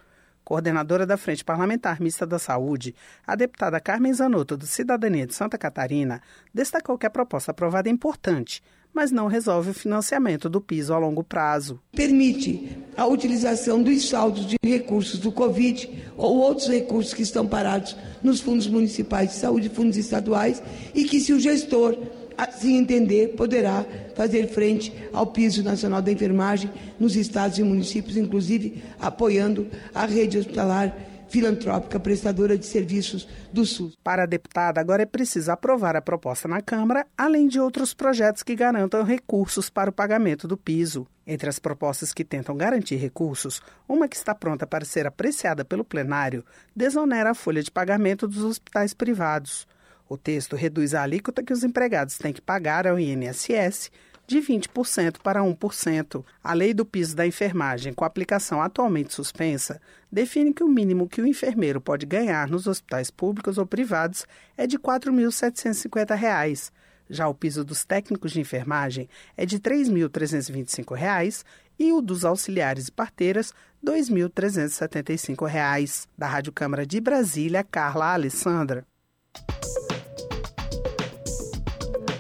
[0.45, 2.95] Coordenadora da Frente Parlamentar Mista da Saúde,
[3.27, 6.23] a deputada Carmen Zanotto, do Cidadania de Santa Catarina,
[6.55, 8.62] destacou que a proposta aprovada é importante,
[8.99, 11.78] mas não resolve o financiamento do piso a longo prazo.
[11.92, 17.96] Permite a utilização dos saldos de recursos do Covid ou outros recursos que estão parados
[18.24, 20.61] nos fundos municipais de saúde, fundos estaduais,
[20.92, 21.96] e que, se o gestor
[22.36, 23.86] assim entender, poderá
[24.16, 26.68] fazer frente ao piso nacional da enfermagem
[26.99, 30.92] nos estados e municípios, inclusive apoiando a rede hospitalar
[31.29, 33.97] filantrópica prestadora de serviços do SUS.
[34.03, 38.43] Para a deputada, agora é preciso aprovar a proposta na Câmara, além de outros projetos
[38.43, 41.07] que garantam recursos para o pagamento do piso.
[41.26, 45.85] Entre as propostas que tentam garantir recursos, uma que está pronta para ser apreciada pelo
[45.85, 49.66] plenário desonera a folha de pagamento dos hospitais privados.
[50.09, 53.91] O texto reduz a alíquota que os empregados têm que pagar ao INSS
[54.29, 56.24] de 20% para 1%.
[56.45, 59.81] A lei do piso da enfermagem, com aplicação atualmente suspensa,
[60.12, 64.26] define que o mínimo que o enfermeiro pode ganhar nos hospitais públicos ou privados
[64.57, 66.70] é de R$ 4.750.
[67.09, 71.43] Já o piso dos técnicos de enfermagem é de R$ 3.325
[71.79, 76.07] e o dos auxiliares e parteiras R$ 2.375.
[76.18, 78.85] Da Rádio Câmara de Brasília, Carla Alessandra.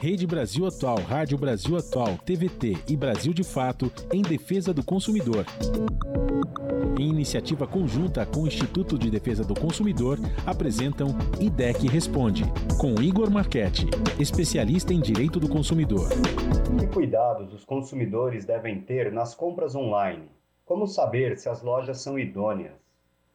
[0.00, 5.44] Rede Brasil Atual, Rádio Brasil Atual, TVT e Brasil de Fato em defesa do consumidor.
[6.96, 11.08] Em iniciativa conjunta com o Instituto de Defesa do Consumidor, apresentam
[11.40, 12.44] IDEC Responde,
[12.80, 13.86] com Igor Marchetti,
[14.20, 16.08] especialista em direito do consumidor.
[16.78, 20.30] Que cuidados os consumidores devem ter nas compras online?
[20.64, 22.74] Como saber se as lojas são idôneas?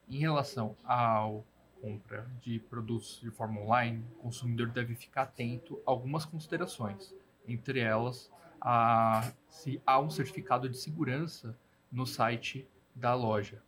[0.09, 1.43] Em relação ao
[1.84, 7.13] compra de produtos de forma online, o consumidor deve ficar atento a algumas considerações,
[7.45, 8.31] entre elas
[8.61, 11.59] a, se há um certificado de segurança
[11.91, 12.65] no site
[12.95, 13.61] da loja.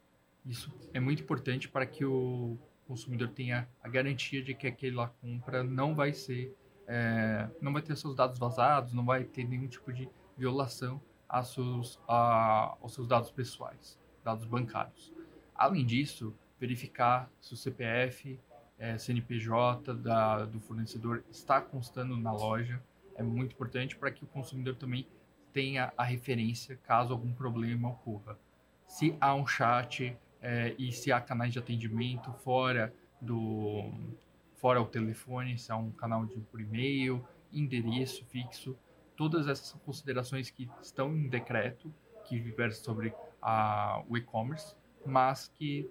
[0.45, 2.57] Isso é muito importante para que o
[2.87, 6.55] consumidor tenha a garantia de que aquela compra não vai ser,
[6.87, 10.07] é, não vai ter seus dados vazados, não vai ter nenhum tipo de
[10.37, 11.01] violação
[11.43, 15.11] seus, a, aos seus dados pessoais, dados bancários.
[15.53, 18.39] Além disso, verificar se o CPF,
[18.77, 22.81] é, CNPJ da, do fornecedor está constando na loja.
[23.15, 25.07] É muito importante para que o consumidor também
[25.53, 28.37] tenha a referência caso algum problema ocorra.
[28.87, 33.91] Se há um chat é, e se há canais de atendimento fora do
[34.55, 38.77] fora o telefone, se há um canal de por e-mail, endereço fixo,
[39.15, 41.93] todas essas considerações que estão em decreto,
[42.25, 44.75] que versam sobre a, o e-commerce,
[45.05, 45.89] mas que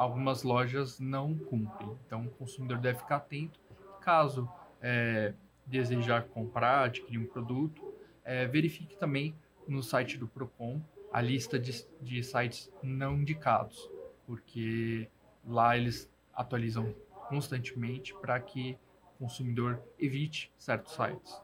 [0.00, 1.94] algumas lojas não cumprem.
[2.06, 3.60] Então, o consumidor deve ficar atento.
[4.00, 4.48] Caso
[4.80, 5.34] é,
[5.66, 7.92] desejar comprar, adquirir um produto,
[8.24, 9.34] é, verifique também
[9.68, 10.80] no site do Procon
[11.12, 13.90] a lista de, de sites não indicados,
[14.26, 15.06] porque
[15.46, 16.94] lá eles atualizam
[17.28, 21.42] constantemente para que o consumidor evite certos sites.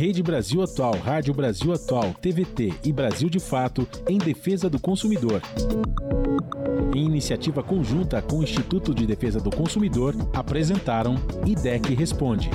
[0.00, 5.42] Rede Brasil Atual, Rádio Brasil Atual, TVT e Brasil de Fato em defesa do consumidor.
[6.94, 12.48] Em iniciativa conjunta com o Instituto de Defesa do Consumidor, apresentaram IDEC Responde.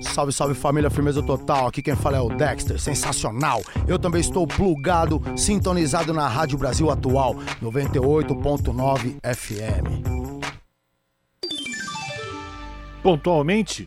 [0.00, 1.66] Salve, salve família, firmeza total.
[1.66, 3.60] Aqui quem fala é o Dexter, sensacional.
[3.86, 10.24] Eu também estou plugado, sintonizado na Rádio Brasil Atual, 98.9 FM.
[13.02, 13.86] Pontualmente,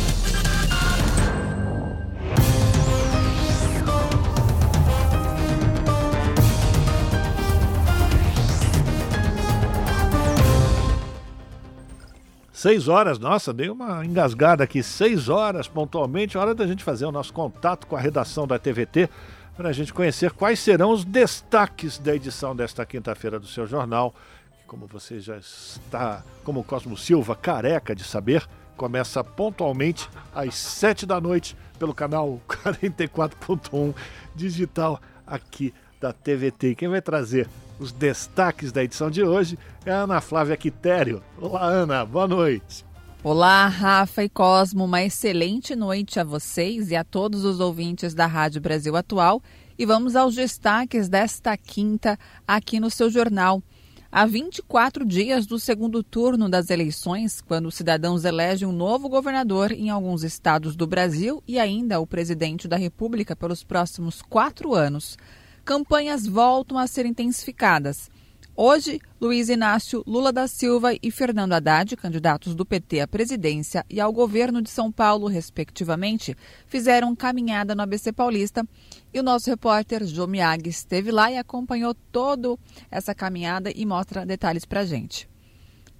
[12.61, 14.83] Seis horas, nossa, dei uma engasgada aqui.
[14.83, 19.09] Seis horas pontualmente, hora da gente fazer o nosso contato com a redação da TVT
[19.57, 24.13] para a gente conhecer quais serão os destaques da edição desta quinta-feira do seu jornal.
[24.59, 28.47] Que, como você já está, como Cosmo Silva, careca de saber,
[28.77, 33.91] começa pontualmente às sete da noite pelo canal 44.1
[34.35, 36.75] digital aqui da TVT.
[36.75, 37.49] Quem vai trazer
[37.81, 41.23] os destaques da edição de hoje é a Ana Flávia Quitério.
[41.39, 42.85] Olá, Ana, boa noite.
[43.23, 48.27] Olá, Rafa e Cosmo, uma excelente noite a vocês e a todos os ouvintes da
[48.27, 49.41] Rádio Brasil Atual.
[49.79, 53.63] E vamos aos destaques desta quinta aqui no seu jornal.
[54.11, 59.71] Há 24 dias do segundo turno das eleições, quando os cidadãos elegem um novo governador
[59.71, 65.17] em alguns estados do Brasil e ainda o presidente da República pelos próximos quatro anos
[65.63, 68.09] campanhas voltam a ser intensificadas.
[68.55, 73.99] Hoje, Luiz Inácio Lula da Silva e Fernando Haddad, candidatos do PT à presidência e
[73.99, 76.35] ao governo de São Paulo, respectivamente,
[76.67, 78.67] fizeram caminhada no ABC Paulista.
[79.13, 82.57] E o nosso repórter Jô Miyagi esteve lá e acompanhou toda
[82.91, 85.29] essa caminhada e mostra detalhes para a gente.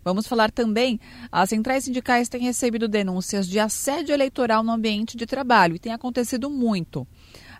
[0.03, 0.99] Vamos falar também,
[1.31, 5.93] as centrais sindicais têm recebido denúncias de assédio eleitoral no ambiente de trabalho e tem
[5.93, 7.07] acontecido muito.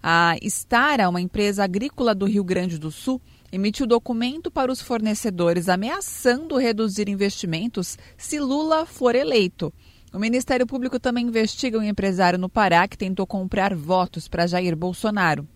[0.04, 3.22] A Stara, uma empresa agrícola do Rio Grande do Sul,
[3.52, 9.72] emitiu documento para os fornecedores ameaçando reduzir investimentos se Lula for eleito.
[10.12, 14.76] O Ministério Público também investiga um empresário no Pará que tentou comprar votos para Jair
[14.76, 15.47] Bolsonaro.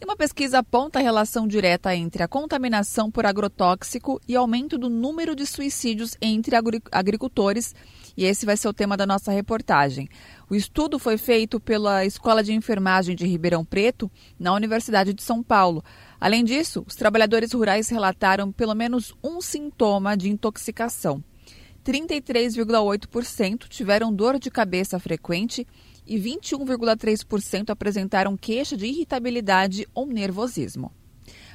[0.00, 4.88] E uma pesquisa aponta a relação direta entre a contaminação por agrotóxico e aumento do
[4.88, 6.56] número de suicídios entre
[6.90, 7.74] agricultores
[8.16, 10.08] e esse vai ser o tema da nossa reportagem.
[10.48, 15.42] O estudo foi feito pela Escola de Enfermagem de Ribeirão Preto, na Universidade de São
[15.42, 15.84] Paulo.
[16.20, 21.22] Além disso, os trabalhadores rurais relataram pelo menos um sintoma de intoxicação.
[21.84, 25.66] 33,8% tiveram dor de cabeça frequente
[26.06, 30.92] e 21,3% apresentaram queixa de irritabilidade ou nervosismo.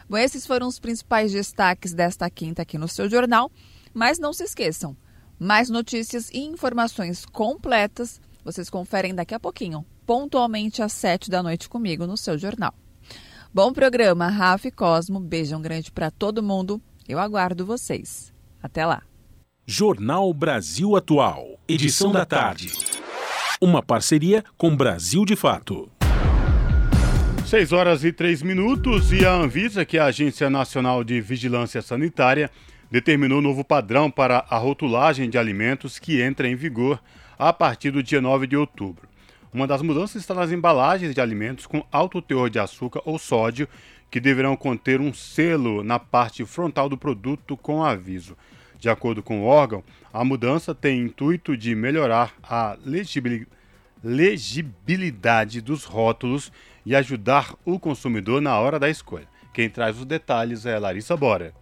[0.10, 3.51] Bom, esses foram os principais destaques desta quinta aqui no seu jornal,
[3.93, 4.95] mas não se esqueçam,
[5.39, 11.67] mais notícias e informações completas vocês conferem daqui a pouquinho, pontualmente às sete da noite
[11.67, 12.75] comigo no seu jornal.
[13.51, 15.19] Bom programa, Rafa e Cosmo.
[15.19, 16.79] Beijão grande para todo mundo.
[17.07, 18.31] Eu aguardo vocês.
[18.61, 19.01] Até lá.
[19.65, 22.71] Jornal Brasil Atual, edição da tarde.
[23.59, 25.89] Uma parceria com Brasil de Fato.
[27.47, 31.81] 6 horas e 3 minutos e a Anvisa, que é a Agência Nacional de Vigilância
[31.81, 32.51] Sanitária,
[32.89, 37.01] determinou novo padrão para a rotulagem de alimentos que entra em vigor
[37.38, 39.07] a partir do dia 9 de outubro.
[39.53, 43.67] Uma das mudanças está nas embalagens de alimentos com alto teor de açúcar ou sódio,
[44.11, 48.38] que deverão conter um selo na parte frontal do produto com aviso.
[48.77, 49.83] De acordo com o órgão,
[50.13, 52.77] a mudança tem intuito de melhorar a
[54.03, 56.51] legibilidade dos rótulos
[56.86, 59.27] e ajudar o consumidor na hora da escolha.
[59.53, 61.53] Quem traz os detalhes é Larissa Bora.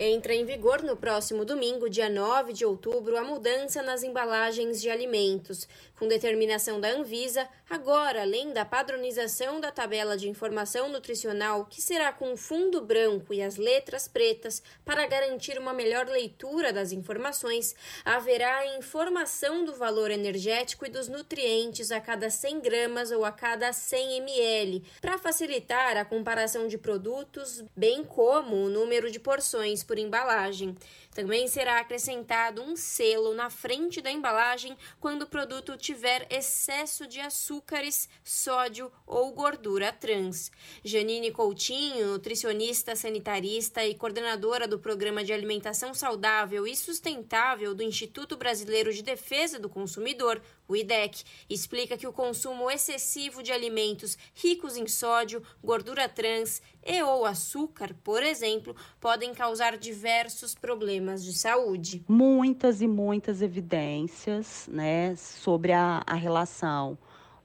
[0.00, 4.88] Entra em vigor no próximo domingo, dia 9 de outubro, a mudança nas embalagens de
[4.88, 5.66] alimentos.
[5.98, 12.12] Com determinação da Anvisa, agora, além da padronização da tabela de informação nutricional, que será
[12.12, 17.74] com fundo branco e as letras pretas para garantir uma melhor leitura das informações,
[18.04, 23.32] haverá a informação do valor energético e dos nutrientes a cada 100 gramas ou a
[23.32, 29.82] cada 100 ml, para facilitar a comparação de produtos, bem como o número de porções
[29.82, 30.76] por embalagem.
[31.18, 37.18] Também será acrescentado um selo na frente da embalagem quando o produto tiver excesso de
[37.18, 40.52] açúcares, sódio ou gordura trans.
[40.84, 48.36] Janine Coutinho, nutricionista sanitarista e coordenadora do Programa de Alimentação Saudável e Sustentável do Instituto
[48.36, 54.76] Brasileiro de Defesa do Consumidor, o IDEC, explica que o consumo excessivo de alimentos ricos
[54.76, 62.02] em sódio, gordura trans e ou açúcar, por exemplo, podem causar diversos problemas de saúde.
[62.08, 66.96] Muitas e muitas evidências né, sobre a, a relação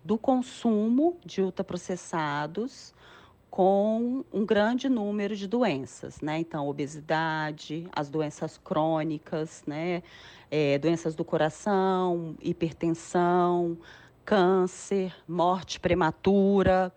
[0.03, 2.93] do consumo de ultraprocessados
[3.51, 6.39] com um grande número de doenças, né?
[6.39, 10.01] Então, obesidade, as doenças crônicas, né?
[10.49, 13.77] É, doenças do coração, hipertensão,
[14.25, 16.91] câncer, morte prematura,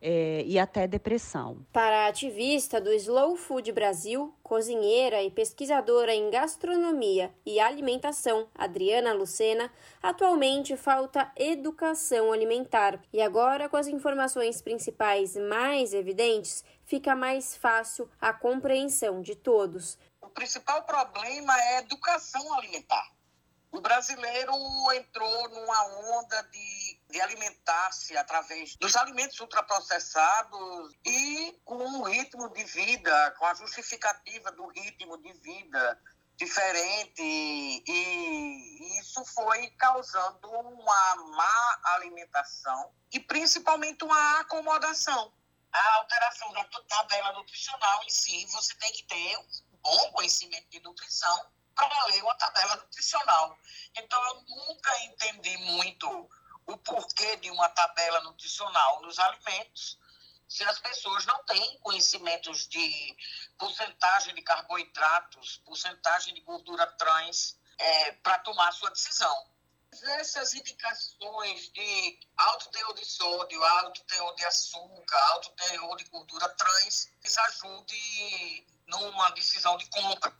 [0.00, 1.64] é, e até depressão.
[1.72, 9.12] Para a ativista do Slow Food Brasil, cozinheira e pesquisadora em gastronomia e alimentação, Adriana
[9.12, 9.72] Lucena,
[10.02, 13.00] atualmente falta educação alimentar.
[13.12, 19.98] E agora, com as informações principais mais evidentes, fica mais fácil a compreensão de todos.
[20.20, 23.18] O principal problema é a educação alimentar.
[23.70, 24.52] O brasileiro
[24.94, 26.77] entrou numa onda de,
[27.10, 34.52] de alimentar-se através dos alimentos ultraprocessados e com um ritmo de vida, com a justificativa
[34.52, 35.98] do ritmo de vida
[36.38, 45.32] diferente e isso foi causando uma má alimentação e principalmente uma acomodação.
[45.72, 50.80] A alteração da tabela nutricional em si, você tem que ter um bom conhecimento de
[50.80, 53.58] nutrição para ler uma tabela nutricional.
[53.96, 56.30] Então, eu nunca entendi muito
[56.68, 59.98] o porquê de uma tabela nutricional nos alimentos
[60.48, 63.16] se as pessoas não têm conhecimentos de
[63.58, 69.46] porcentagem de carboidratos, porcentagem de gordura trans é, para tomar sua decisão.
[70.18, 76.48] Essas indicações de alto teor de sódio, alto teor de açúcar, alto teor de gordura
[76.50, 80.32] trans, isso ajude numa decisão de compra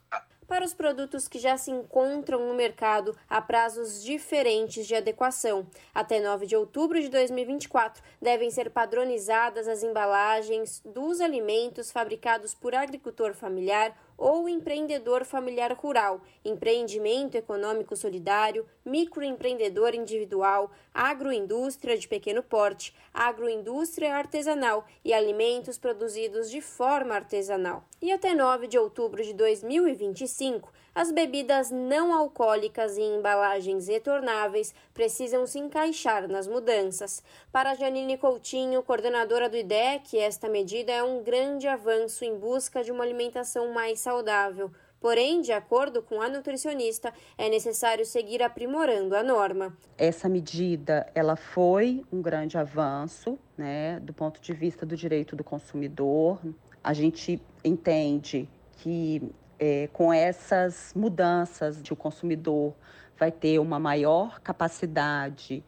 [0.48, 5.68] para os produtos que já se encontram no mercado há prazos diferentes de adequação.
[5.94, 12.74] Até 9 de outubro de 2024, devem ser padronizadas as embalagens dos alimentos fabricados por
[12.74, 22.92] agricultor familiar ou empreendedor familiar rural, empreendimento econômico solidário, microempreendedor individual, agroindústria de pequeno porte,
[23.14, 27.84] agroindústria artesanal e alimentos produzidos de forma artesanal.
[28.02, 35.46] E até 9 de outubro de 2025, as bebidas não alcoólicas em embalagens retornáveis precisam
[35.46, 37.22] se encaixar nas mudanças.
[37.52, 42.90] Para Janine Coutinho, coordenadora do IDEC, esta medida é um grande avanço em busca de
[42.90, 44.72] uma alimentação mais saudável.
[45.00, 49.78] Porém, de acordo com a nutricionista, é necessário seguir aprimorando a norma.
[49.96, 55.44] Essa medida, ela foi um grande avanço, né, do ponto de vista do direito do
[55.44, 56.40] consumidor.
[56.82, 59.22] A gente entende que
[59.58, 62.74] é, com essas mudanças, o consumidor
[63.18, 65.64] vai ter uma maior capacidade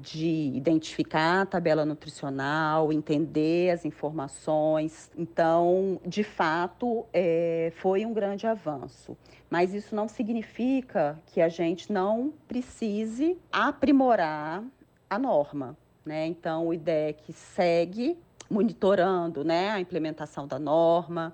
[0.00, 5.10] de identificar a tabela nutricional, entender as informações.
[5.16, 9.16] Então, de fato, é, foi um grande avanço.
[9.48, 14.64] Mas isso não significa que a gente não precise aprimorar
[15.08, 15.76] a norma.
[16.04, 16.26] Né?
[16.26, 18.16] Então, o IDEC segue
[18.48, 21.32] monitorando né, a implementação da norma,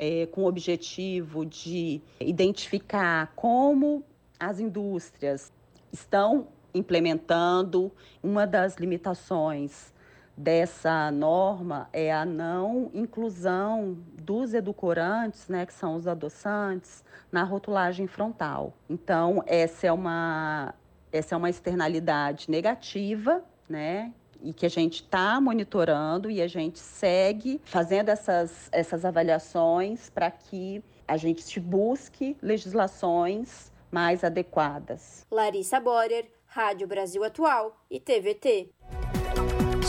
[0.00, 4.02] é, com o objetivo de identificar como
[4.38, 5.52] as indústrias
[5.92, 7.92] estão implementando.
[8.22, 9.92] Uma das limitações
[10.34, 18.06] dessa norma é a não inclusão dos edulcorantes, né, que são os adoçantes, na rotulagem
[18.06, 18.72] frontal.
[18.88, 20.74] Então, essa é uma,
[21.12, 26.78] essa é uma externalidade negativa, né, e que a gente está monitorando e a gente
[26.78, 35.26] segue fazendo essas, essas avaliações para que a gente busque legislações mais adequadas.
[35.30, 38.70] Larissa Borer, Rádio Brasil Atual e TVT.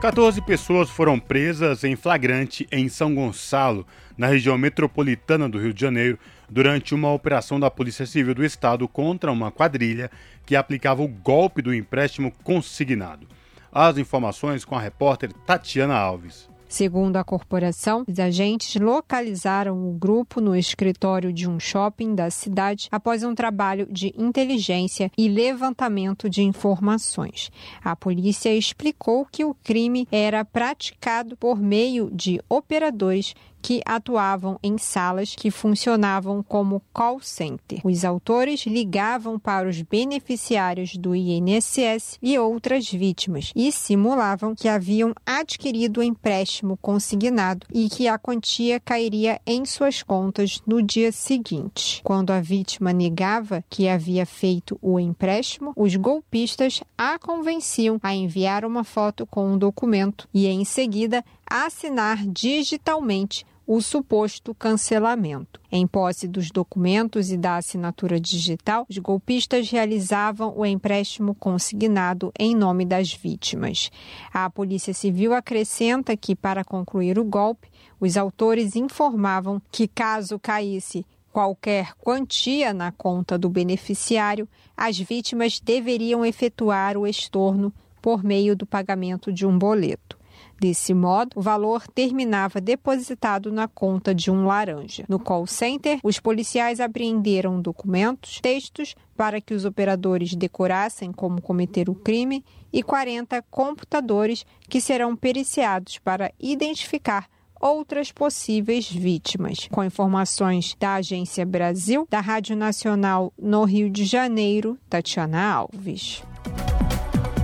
[0.00, 3.86] 14 pessoas foram presas em flagrante em São Gonçalo,
[4.16, 8.88] na região metropolitana do Rio de Janeiro, durante uma operação da Polícia Civil do Estado
[8.88, 10.10] contra uma quadrilha
[10.46, 13.28] que aplicava o golpe do empréstimo consignado.
[13.70, 16.49] As informações com a repórter Tatiana Alves.
[16.70, 22.86] Segundo a corporação, os agentes localizaram o grupo no escritório de um shopping da cidade
[22.92, 27.50] após um trabalho de inteligência e levantamento de informações.
[27.82, 34.78] A polícia explicou que o crime era praticado por meio de operadores que atuavam em
[34.78, 37.80] salas que funcionavam como call center.
[37.84, 45.14] Os autores ligavam para os beneficiários do INSS e outras vítimas e simulavam que haviam
[45.24, 52.00] adquirido o empréstimo consignado e que a quantia cairia em suas contas no dia seguinte.
[52.02, 58.64] Quando a vítima negava que havia feito o empréstimo, os golpistas a convenciam a enviar
[58.64, 65.60] uma foto com um documento e, em seguida, assinar digitalmente o suposto cancelamento.
[65.70, 72.52] Em posse dos documentos e da assinatura digital, os golpistas realizavam o empréstimo consignado em
[72.56, 73.88] nome das vítimas.
[74.34, 77.68] A Polícia Civil acrescenta que, para concluir o golpe,
[78.00, 86.26] os autores informavam que, caso caísse qualquer quantia na conta do beneficiário, as vítimas deveriam
[86.26, 87.72] efetuar o estorno
[88.02, 90.19] por meio do pagamento de um boleto.
[90.60, 95.06] Desse modo, o valor terminava depositado na conta de um laranja.
[95.08, 101.88] No call center, os policiais apreenderam documentos, textos para que os operadores decorassem como cometer
[101.88, 107.26] o crime e 40 computadores que serão periciados para identificar
[107.58, 109.66] outras possíveis vítimas.
[109.70, 116.22] Com informações da Agência Brasil, da Rádio Nacional no Rio de Janeiro, Tatiana Alves.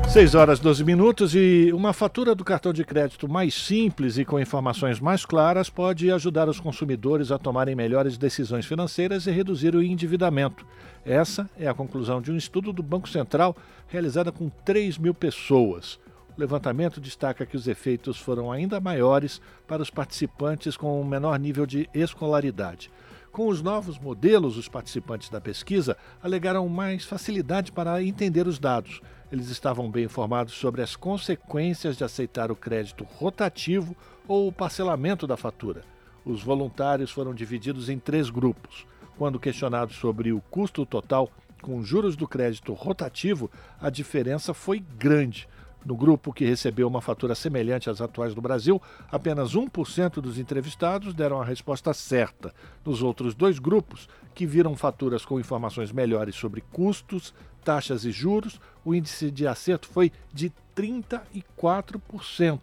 [0.08, 4.40] 6 horas 12 minutos e uma fatura do cartão de crédito mais simples e com
[4.40, 9.82] informações mais claras pode ajudar os consumidores a tomarem melhores decisões financeiras e reduzir o
[9.82, 10.64] endividamento.
[11.04, 13.54] Essa é a conclusão de um estudo do Banco Central
[13.88, 15.98] realizado com 3 mil pessoas.
[16.36, 21.38] O levantamento destaca que os efeitos foram ainda maiores para os participantes com um menor
[21.38, 22.90] nível de escolaridade.
[23.32, 29.02] Com os novos modelos, os participantes da pesquisa alegaram mais facilidade para entender os dados
[29.30, 33.96] eles estavam bem informados sobre as consequências de aceitar o crédito rotativo
[34.26, 35.82] ou o parcelamento da fatura.
[36.24, 38.86] Os voluntários foram divididos em três grupos.
[39.16, 41.30] Quando questionados sobre o custo total
[41.62, 43.50] com juros do crédito rotativo,
[43.80, 45.48] a diferença foi grande.
[45.86, 51.14] No grupo que recebeu uma fatura semelhante às atuais do Brasil, apenas 1% dos entrevistados
[51.14, 52.52] deram a resposta certa.
[52.84, 57.32] Nos outros dois grupos, que viram faturas com informações melhores sobre custos,
[57.64, 62.60] taxas e juros, o índice de acerto foi de 34%.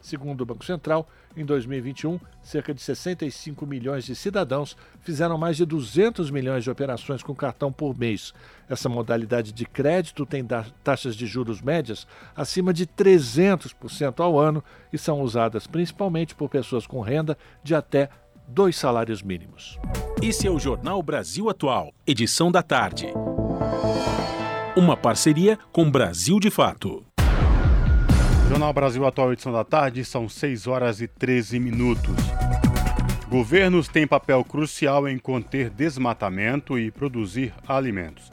[0.00, 1.06] Segundo o Banco Central,
[1.36, 7.22] em 2021, cerca de 65 milhões de cidadãos fizeram mais de 200 milhões de operações
[7.22, 8.32] com cartão por mês.
[8.68, 10.46] Essa modalidade de crédito tem
[10.82, 12.06] taxas de juros médias
[12.36, 18.08] acima de 300% ao ano e são usadas principalmente por pessoas com renda de até
[18.46, 19.78] dois salários mínimos.
[20.22, 23.06] Esse é o Jornal Brasil Atual, edição da tarde.
[24.76, 27.04] Uma parceria com Brasil de Fato.
[28.52, 32.14] Jornal Brasil Atual, edição da tarde, são 6 horas e 13 minutos.
[33.30, 38.30] Governos têm papel crucial em conter desmatamento e produzir alimentos.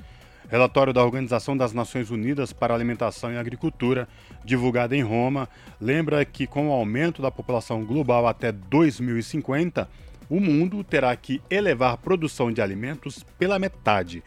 [0.49, 4.09] Relatório da Organização das Nações Unidas para Alimentação e Agricultura,
[4.43, 5.47] divulgado em Roma,
[5.79, 9.89] lembra que com o aumento da população global até 2050,
[10.29, 14.21] o mundo terá que elevar a produção de alimentos pela metade.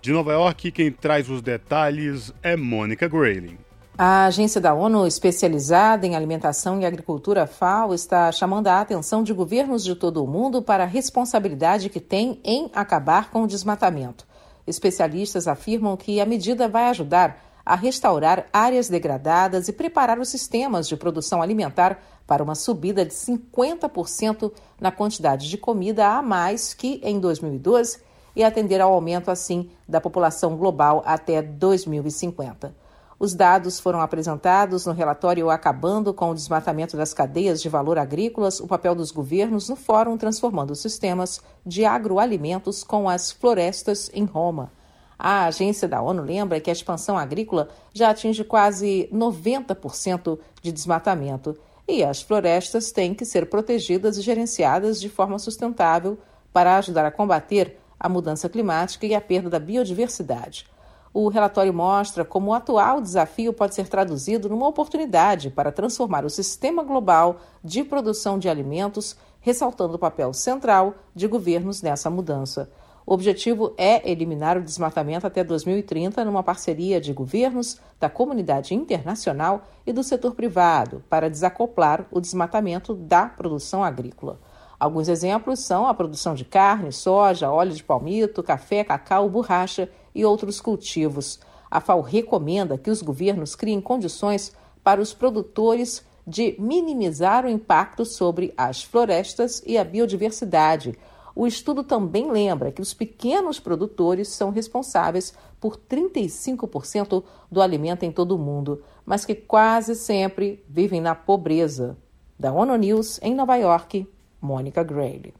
[0.00, 3.67] De Nova York, quem traz os detalhes é Mônica Grayling.
[4.00, 9.32] A agência da ONU especializada em alimentação e agricultura FAO está chamando a atenção de
[9.32, 14.24] governos de todo o mundo para a responsabilidade que tem em acabar com o desmatamento.
[14.68, 20.86] Especialistas afirmam que a medida vai ajudar a restaurar áreas degradadas e preparar os sistemas
[20.86, 27.00] de produção alimentar para uma subida de 50% na quantidade de comida a mais que
[27.02, 27.98] em 2012
[28.36, 32.86] e atender ao aumento, assim, da população global até 2050.
[33.20, 38.60] Os dados foram apresentados no relatório Acabando com o Desmatamento das Cadeias de Valor Agrícolas,
[38.60, 44.70] o papel dos governos no Fórum Transformando Sistemas de Agroalimentos com as Florestas em Roma.
[45.18, 51.58] A agência da ONU lembra que a expansão agrícola já atinge quase 90% de desmatamento
[51.88, 56.16] e as florestas têm que ser protegidas e gerenciadas de forma sustentável
[56.52, 60.66] para ajudar a combater a mudança climática e a perda da biodiversidade.
[61.12, 66.30] O relatório mostra como o atual desafio pode ser traduzido numa oportunidade para transformar o
[66.30, 72.70] sistema global de produção de alimentos, ressaltando o papel central de governos nessa mudança.
[73.06, 79.62] O objetivo é eliminar o desmatamento até 2030 numa parceria de governos, da comunidade internacional
[79.86, 84.38] e do setor privado para desacoplar o desmatamento da produção agrícola.
[84.78, 89.88] Alguns exemplos são a produção de carne, soja, óleo de palmito, café, cacau, borracha
[90.18, 91.38] e outros cultivos.
[91.70, 98.04] A FAO recomenda que os governos criem condições para os produtores de minimizar o impacto
[98.04, 100.98] sobre as florestas e a biodiversidade.
[101.36, 108.10] O estudo também lembra que os pequenos produtores são responsáveis por 35% do alimento em
[108.10, 111.96] todo o mundo, mas que quase sempre vivem na pobreza.
[112.36, 114.06] Da ONU News, em Nova York,
[114.40, 115.32] Mônica Grayle.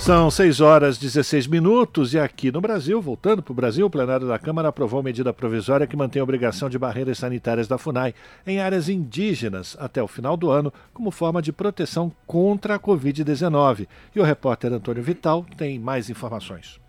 [0.00, 3.90] São 6 horas e 16 minutos e aqui no Brasil, voltando para o Brasil, o
[3.90, 8.14] plenário da Câmara aprovou medida provisória que mantém a obrigação de barreiras sanitárias da FUNAI
[8.46, 13.86] em áreas indígenas até o final do ano, como forma de proteção contra a Covid-19.
[14.16, 16.80] E o repórter Antônio Vital tem mais informações.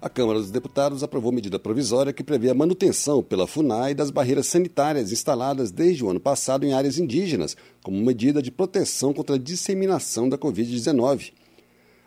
[0.00, 4.46] A Câmara dos Deputados aprovou medida provisória que prevê a manutenção pela FUNAI das barreiras
[4.46, 9.38] sanitárias instaladas desde o ano passado em áreas indígenas, como medida de proteção contra a
[9.38, 11.43] disseminação da Covid-19.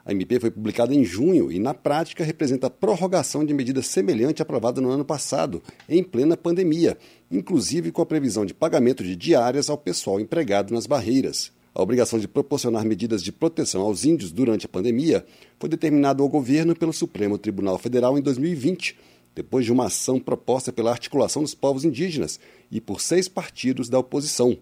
[0.07, 4.41] A MP foi publicada em junho e, na prática, representa a prorrogação de medida semelhante
[4.41, 6.97] aprovada no ano passado, em plena pandemia,
[7.29, 11.51] inclusive com a previsão de pagamento de diárias ao pessoal empregado nas barreiras.
[11.75, 15.25] A obrigação de proporcionar medidas de proteção aos índios durante a pandemia
[15.59, 18.97] foi determinada ao governo pelo Supremo Tribunal Federal em 2020,
[19.35, 22.39] depois de uma ação proposta pela Articulação dos Povos Indígenas
[22.71, 24.57] e por seis partidos da oposição.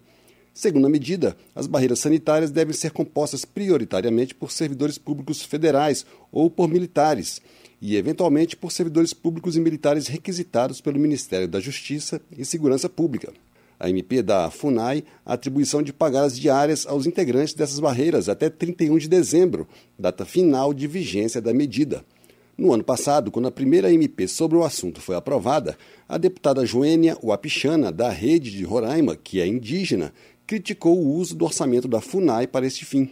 [0.55, 6.49] Segundo a medida, as barreiras sanitárias devem ser compostas prioritariamente por servidores públicos federais ou
[6.49, 7.41] por militares,
[7.81, 13.33] e eventualmente por servidores públicos e militares requisitados pelo Ministério da Justiça e Segurança Pública.
[13.77, 18.29] A MP dá à FUNAI a atribuição de pagar as diárias aos integrantes dessas barreiras
[18.29, 19.67] até 31 de dezembro,
[19.99, 22.05] data final de vigência da medida.
[22.57, 25.77] No ano passado, quando a primeira MP sobre o assunto foi aprovada,
[26.07, 30.13] a deputada Joênia Wapichana, da Rede de Roraima, que é indígena,
[30.45, 33.11] criticou o uso do orçamento da FUNAI para este fim.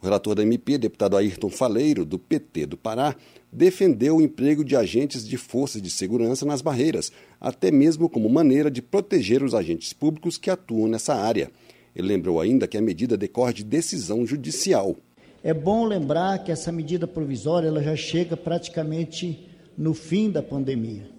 [0.00, 3.16] O relator da MP, deputado Ayrton Faleiro, do PT do Pará,
[3.52, 7.10] defendeu o emprego de agentes de forças de segurança nas barreiras,
[7.40, 11.50] até mesmo como maneira de proteger os agentes públicos que atuam nessa área.
[11.96, 14.96] Ele lembrou ainda que a medida decorre de decisão judicial.
[15.42, 21.10] É bom lembrar que essa medida provisória ela já chega praticamente no fim da pandemia.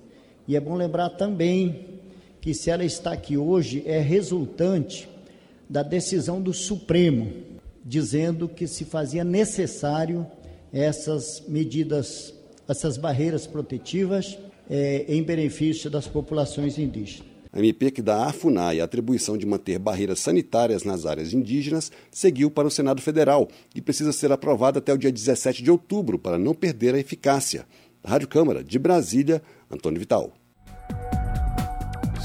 [0.47, 1.85] E é bom lembrar também
[2.39, 5.09] que se ela está aqui hoje é resultante
[5.69, 7.31] da decisão do Supremo,
[7.85, 10.25] dizendo que se fazia necessário
[10.73, 12.33] essas medidas,
[12.67, 14.37] essas barreiras protetivas
[14.69, 17.27] é, em benefício das populações indígenas.
[17.51, 21.91] A MP que dá à FUNAI a atribuição de manter barreiras sanitárias nas áreas indígenas
[22.11, 26.19] seguiu para o Senado Federal e precisa ser aprovada até o dia 17 de outubro
[26.19, 27.65] para não perder a eficácia.
[28.05, 30.31] Rádio Câmara, de Brasília, Antônio Vital.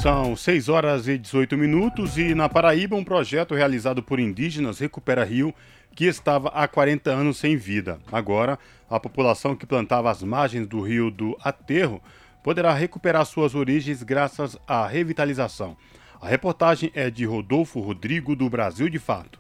[0.05, 5.25] São 6 horas e 18 minutos e na Paraíba um projeto realizado por indígenas recupera
[5.25, 5.55] rio
[5.97, 7.99] que estava há 40 anos sem vida.
[8.13, 8.59] Agora,
[8.91, 12.03] a população que plantava as margens do rio do Aterro
[12.43, 15.75] poderá recuperar suas origens graças à revitalização.
[16.21, 19.39] A reportagem é de Rodolfo Rodrigo do Brasil de Fato.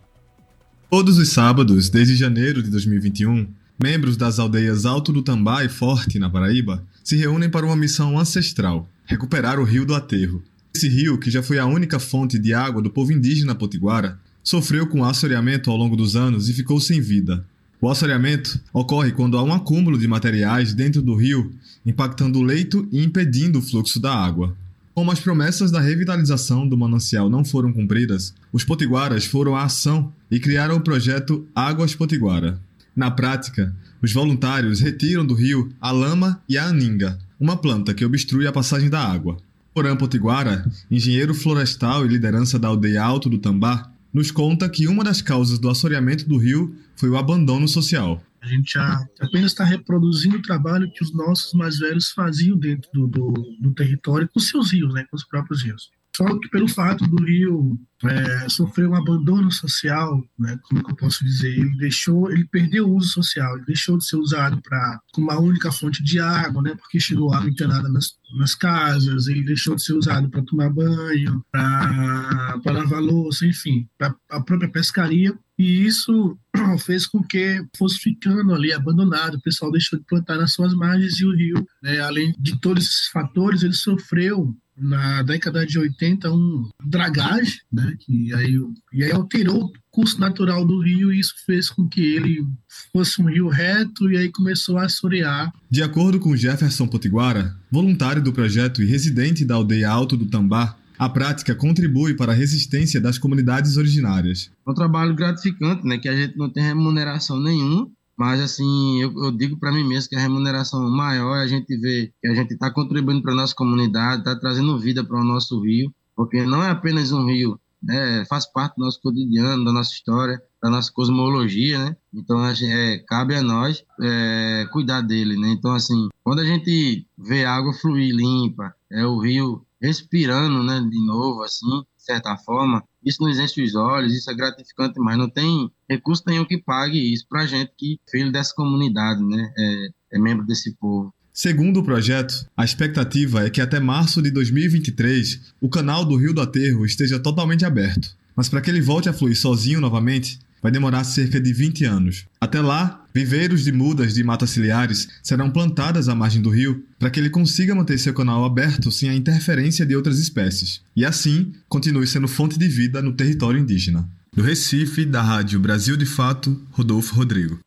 [0.88, 3.46] Todos os sábados, desde janeiro de 2021,
[3.78, 8.18] membros das aldeias Alto do Tambá e Forte, na Paraíba, se reúnem para uma missão
[8.18, 10.42] ancestral: recuperar o Rio do Aterro.
[10.76, 14.88] Esse rio, que já foi a única fonte de água do povo indígena potiguara, sofreu
[14.88, 17.46] com assoreamento ao longo dos anos e ficou sem vida.
[17.80, 21.52] O assoreamento ocorre quando há um acúmulo de materiais dentro do rio,
[21.86, 24.56] impactando o leito e impedindo o fluxo da água.
[24.92, 30.12] Como as promessas da revitalização do manancial não foram cumpridas, os potiguaras foram à ação
[30.28, 32.60] e criaram o projeto Águas Potiguara.
[32.96, 33.72] Na prática,
[34.02, 38.52] os voluntários retiram do rio a lama e a aninga, uma planta que obstrui a
[38.52, 39.36] passagem da água.
[39.74, 45.02] Porã Potiguara, engenheiro florestal e liderança da aldeia Alto do Tambá, nos conta que uma
[45.02, 48.22] das causas do assoreamento do rio foi o abandono social.
[48.40, 52.88] A gente já apenas está reproduzindo o trabalho que os nossos mais velhos faziam dentro
[52.92, 55.90] do, do, do território com seus rios, né, com os próprios rios.
[56.16, 61.24] Só que pelo fato do rio é, sofrer um abandono social, né, como eu posso
[61.24, 65.38] dizer, ele deixou, ele perdeu o uso social, ele deixou de ser usado para uma
[65.38, 69.82] única fonte de água, né, porque chegou água internada nas, nas casas, ele deixou de
[69.82, 75.36] ser usado para tomar banho, para lavar louça, enfim, para a própria pescaria.
[75.56, 76.36] E isso
[76.84, 81.20] fez com que fosse ficando ali abandonado, o pessoal deixou de plantar nas suas margens
[81.20, 86.30] e o rio, né, além de todos esses fatores, ele sofreu na década de 80
[86.32, 88.58] um dragagem, né, que aí,
[88.92, 92.44] e aí alterou o curso natural do rio e isso fez com que ele
[92.92, 95.52] fosse um rio reto e aí começou a assorear.
[95.70, 100.76] De acordo com Jefferson Potiguara, voluntário do projeto e residente da aldeia Alto do Tambá,
[100.98, 104.50] a prática contribui para a resistência das comunidades originárias.
[104.66, 109.12] É um trabalho gratificante, né, que a gente não tem remuneração nenhuma, mas, assim, eu,
[109.24, 112.34] eu digo para mim mesmo que a remuneração maior é a gente ver que a
[112.34, 116.44] gente está contribuindo para a nossa comunidade, está trazendo vida para o nosso rio, porque
[116.44, 120.70] não é apenas um rio, né, faz parte do nosso cotidiano, da nossa história, da
[120.70, 121.96] nossa cosmologia, né?
[122.14, 125.48] Então, é, cabe a nós é, cuidar dele, né?
[125.48, 130.80] Então, assim, quando a gente vê a água fluir limpa, é o rio respirando, né,
[130.80, 135.18] de novo, assim, de certa forma, isso nos enche os olhos, isso é gratificante, mas
[135.18, 139.52] não tem recurso nenhum que pague isso para gente que é filho dessa comunidade, né,
[139.56, 141.12] é, é membro desse povo.
[141.32, 146.32] Segundo o projeto, a expectativa é que até março de 2023 o canal do Rio
[146.32, 148.16] do Aterro esteja totalmente aberto.
[148.36, 152.24] Mas para que ele volte a fluir sozinho novamente, vai demorar cerca de 20 anos.
[152.40, 157.10] Até lá, viveiros de mudas de matas ciliares serão plantadas à margem do rio para
[157.10, 161.52] que ele consiga manter seu canal aberto sem a interferência de outras espécies, e assim
[161.68, 164.08] continue sendo fonte de vida no território indígena.
[164.34, 167.58] Do Recife, da Rádio Brasil de Fato, Rodolfo Rodrigo.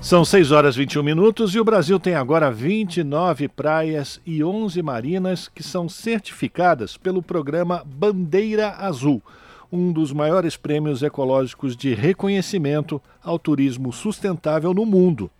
[0.00, 4.80] São 6 horas e 21 minutos e o Brasil tem agora 29 praias e 11
[4.80, 9.20] marinas que são certificadas pelo programa Bandeira Azul
[9.72, 15.30] um dos maiores prêmios ecológicos de reconhecimento ao turismo sustentável no mundo.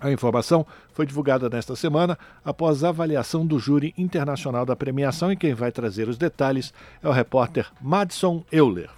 [0.00, 5.36] A informação foi divulgada nesta semana após a avaliação do júri internacional da premiação e
[5.36, 6.72] quem vai trazer os detalhes
[7.02, 8.88] é o repórter Madison Euler.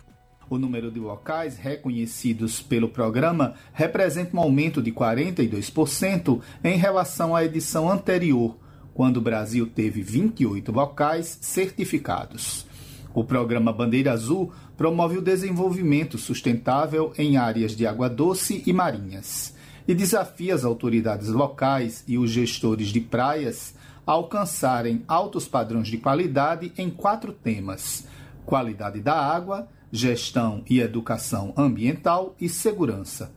[0.48, 7.44] O número de locais reconhecidos pelo programa representa um aumento de 42% em relação à
[7.44, 8.56] edição anterior,
[8.94, 12.70] quando o Brasil teve 28 locais certificados.
[13.14, 19.55] O programa Bandeira Azul promove o desenvolvimento sustentável em áreas de água doce e marinhas
[19.86, 23.74] e desafia as autoridades locais e os gestores de praias
[24.06, 28.06] a alcançarem altos padrões de qualidade em quatro temas:
[28.47, 33.32] qualidade da água, gestão e educação ambiental e segurança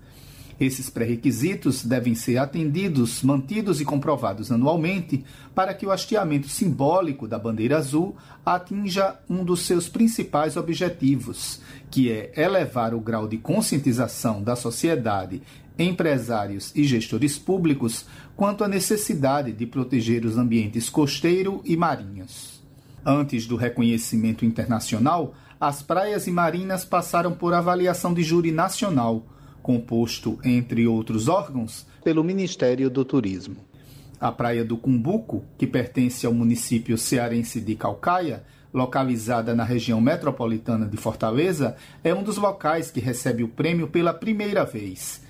[0.60, 5.23] esses pré-requisitos devem ser atendidos, mantidos e comprovados anualmente
[5.53, 8.15] para que o hasteamento simbólico da bandeira azul
[8.45, 11.60] atinja um dos seus principais objetivos,
[11.91, 15.41] que é elevar o grau de conscientização da sociedade,
[15.77, 18.06] empresários e gestores públicos
[18.36, 22.64] quanto à necessidade de proteger os ambientes costeiro e marinhos.
[23.06, 29.26] Antes do reconhecimento internacional, as praias e marinas passaram por avaliação de júri nacional
[29.65, 33.55] composto, entre outros órgãos, pelo Ministério do Turismo.
[34.21, 40.85] A Praia do Cumbuco, que pertence ao município cearense de Calcaia, localizada na região metropolitana
[40.85, 45.23] de Fortaleza, é um dos locais que recebe o prêmio pela primeira vez.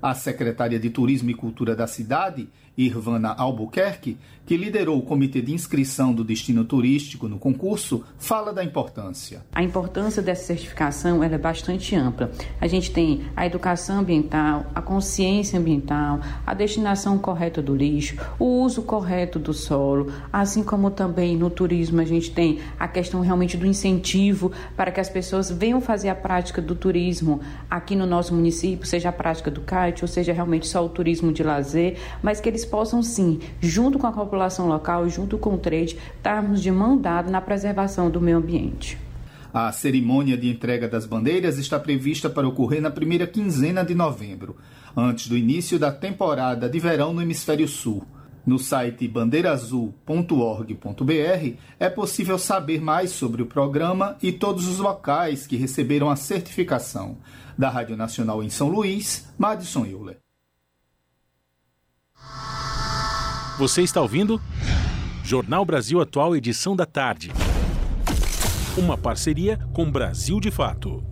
[0.00, 2.48] A secretária de Turismo e Cultura da cidade,
[2.78, 4.16] Irvana Albuquerque,
[4.46, 9.44] que liderou o comitê de inscrição do destino turístico no concurso, fala da importância.
[9.52, 12.30] A importância dessa certificação é bastante ampla.
[12.60, 18.62] A gente tem a educação ambiental, a consciência ambiental, a destinação correta do lixo, o
[18.62, 23.56] uso correto do solo, assim como também no turismo a gente tem a questão realmente
[23.56, 27.40] do incentivo para que as pessoas venham fazer a prática do turismo
[27.70, 31.32] aqui no nosso município, seja a prática do kite ou seja realmente só o turismo
[31.32, 35.58] de lazer, mas que eles possam sim, junto com a população local junto com o
[35.58, 38.98] trade, estarmos de mão dada na preservação do meio ambiente.
[39.52, 44.56] A cerimônia de entrega das bandeiras está prevista para ocorrer na primeira quinzena de novembro,
[44.96, 48.04] antes do início da temporada de verão no Hemisfério Sul.
[48.44, 55.56] No site bandeirazul.org.br é possível saber mais sobre o programa e todos os locais que
[55.56, 57.18] receberam a certificação.
[57.56, 60.18] Da Rádio Nacional em São Luís, Madison Euler.
[63.56, 64.40] Você está ouvindo?
[65.22, 67.30] Jornal Brasil Atual, edição da tarde.
[68.76, 71.04] Uma parceria com Brasil de Fato.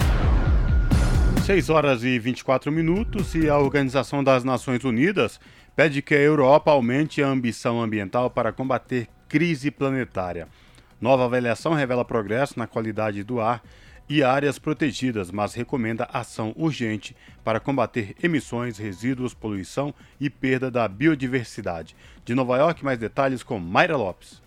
[1.46, 5.38] 6 horas e 24 minutos e a Organização das Nações Unidas
[5.76, 10.48] pede que a Europa aumente a ambição ambiental para combater crise planetária.
[11.00, 13.62] Nova avaliação revela progresso na qualidade do ar
[14.12, 20.86] e áreas protegidas, mas recomenda ação urgente para combater emissões, resíduos, poluição e perda da
[20.86, 21.96] biodiversidade.
[22.22, 24.42] De Nova York, mais detalhes com Mayra Lopes.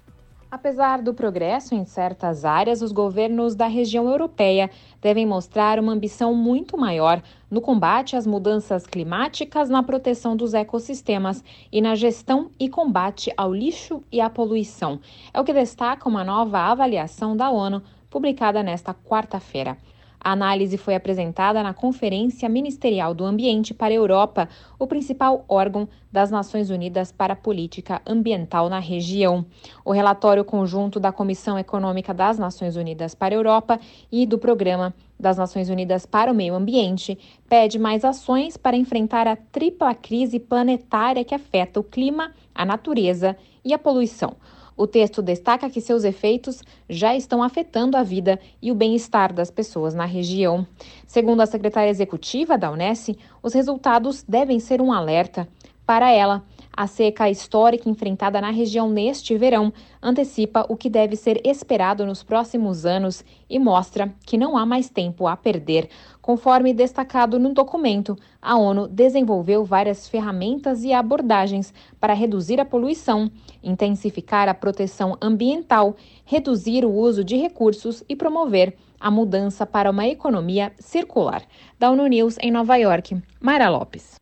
[0.52, 4.70] Apesar do progresso em certas áreas, os governos da região europeia
[5.02, 11.44] devem mostrar uma ambição muito maior no combate às mudanças climáticas, na proteção dos ecossistemas
[11.72, 15.00] e na gestão e combate ao lixo e à poluição.
[15.34, 17.82] É o que destaca uma nova avaliação da ONU
[18.16, 19.78] publicada nesta quarta-feira.
[20.18, 24.48] A análise foi apresentada na Conferência Ministerial do Ambiente para a Europa,
[24.80, 29.46] o principal órgão das Nações Unidas para a Política Ambiental na região.
[29.84, 33.78] O relatório conjunto da Comissão Econômica das Nações Unidas para a Europa
[34.10, 37.20] e do Programa das Nações Unidas para o Meio Ambiente
[37.50, 43.36] pede mais ações para enfrentar a tripla crise planetária que afeta o clima, a natureza
[43.64, 44.38] e a poluição.
[44.78, 49.50] O texto destaca que seus efeitos já estão afetando a vida e o bem-estar das
[49.50, 50.68] pessoas na região.
[51.08, 55.48] Segundo a secretária executiva da Unesco, os resultados devem ser um alerta.
[55.86, 56.44] Para ela,
[56.76, 59.72] a seca histórica enfrentada na região neste verão
[60.02, 64.90] antecipa o que deve ser esperado nos próximos anos e mostra que não há mais
[64.90, 65.88] tempo a perder.
[66.22, 73.32] Conforme destacado no documento, a ONU desenvolveu várias ferramentas e abordagens para reduzir a poluição,
[73.64, 75.96] intensificar a proteção ambiental,
[76.26, 81.44] reduzir o uso de recursos e promover a mudança para uma economia circular.
[81.80, 84.16] Da ONU News em Nova York, Mayra Lopes.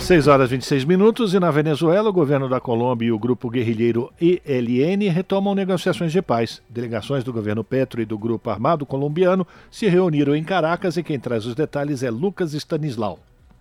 [0.00, 3.50] 6 horas e 26 minutos e na Venezuela, o governo da Colômbia e o grupo
[3.50, 6.62] guerrilheiro ELN retomam negociações de paz.
[6.68, 11.20] Delegações do governo Petro e do grupo armado colombiano se reuniram em Caracas e quem
[11.20, 13.18] traz os detalhes é Lucas Stanislau.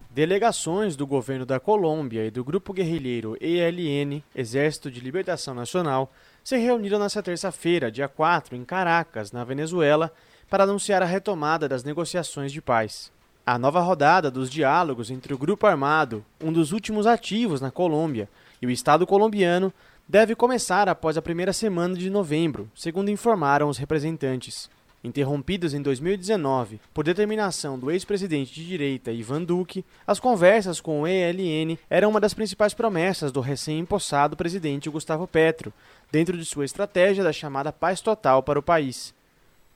[0.10, 6.12] Delegações do governo da Colômbia e do grupo guerrilheiro ELN, Exército de Libertação Nacional,
[6.44, 10.14] se reuniram nesta terça-feira, dia 4, em Caracas, na Venezuela,
[10.50, 13.12] para anunciar a retomada das negociações de paz.
[13.50, 18.28] A nova rodada dos diálogos entre o grupo armado, um dos últimos ativos na Colômbia,
[18.62, 19.72] e o Estado colombiano
[20.06, 24.70] deve começar após a primeira semana de novembro, segundo informaram os representantes.
[25.02, 31.08] Interrompidos em 2019 por determinação do ex-presidente de direita Ivan Duque, as conversas com o
[31.08, 35.72] ELN eram uma das principais promessas do recém-empossado presidente Gustavo Petro,
[36.12, 39.16] dentro de sua estratégia da chamada paz total para o país.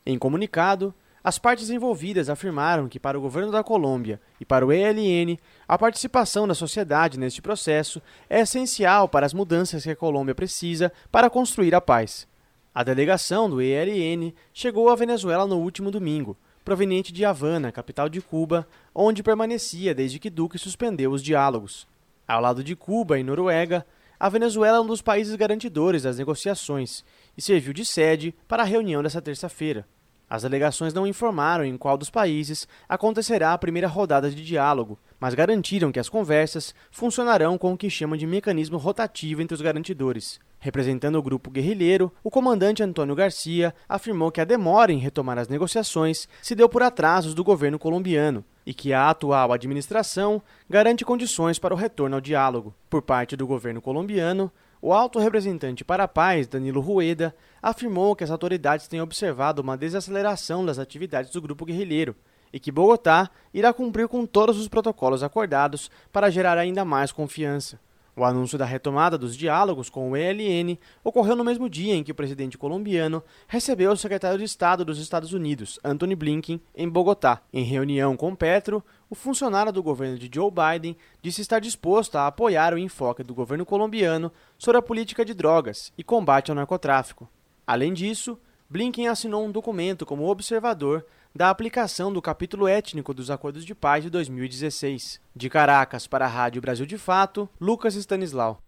[0.06, 0.94] Em comunicado,
[1.24, 5.38] as partes envolvidas afirmaram que, para o governo da Colômbia e para o ELN,
[5.68, 10.92] a participação da sociedade neste processo é essencial para as mudanças que a Colômbia precisa
[11.12, 12.28] para construir a paz.
[12.74, 16.36] A delegação do ELN chegou à Venezuela no último domingo,
[16.66, 21.88] proveniente de Havana, capital de Cuba, onde permanecia desde que Duque suspendeu os diálogos.
[22.28, 23.86] Ao lado de Cuba e Noruega,
[24.20, 27.04] a Venezuela é um dos países garantidores das negociações
[27.38, 29.86] e serviu de sede para a reunião desta terça-feira.
[30.32, 35.34] As delegações não informaram em qual dos países acontecerá a primeira rodada de diálogo, mas
[35.34, 40.40] garantiram que as conversas funcionarão com o que chamam de mecanismo rotativo entre os garantidores.
[40.58, 45.50] Representando o grupo guerrilheiro, o comandante Antônio Garcia afirmou que a demora em retomar as
[45.50, 51.60] negociações se deu por atrasos do governo colombiano e que a atual administração garante condições
[51.60, 52.74] para o retorno ao diálogo.
[52.90, 54.50] Por parte do governo colombiano,
[54.82, 59.78] o alto representante para a paz, Danilo Rueda, afirmou que as autoridades têm observado uma
[59.78, 62.16] desaceleração das atividades do grupo guerrilheiro
[62.52, 67.80] e que Bogotá irá cumprir com todos os protocolos acordados para gerar ainda mais confiança.
[68.14, 72.12] O anúncio da retomada dos diálogos com o ELN ocorreu no mesmo dia em que
[72.12, 77.42] o presidente colombiano recebeu o secretário de Estado dos Estados Unidos, Anthony Blinken, em Bogotá.
[77.54, 82.28] Em reunião com Petro, o funcionário do governo de Joe Biden disse estar disposto a
[82.28, 87.30] apoiar o enfoque do governo colombiano sobre a política de drogas e combate ao narcotráfico.
[87.68, 88.40] Além disso,
[88.70, 91.06] Blinken assinou um documento como observador
[91.36, 95.20] da aplicação do capítulo étnico dos Acordos de Paz de 2016.
[95.36, 98.60] De Caracas para a Rádio Brasil de Fato, Lucas Stanislau.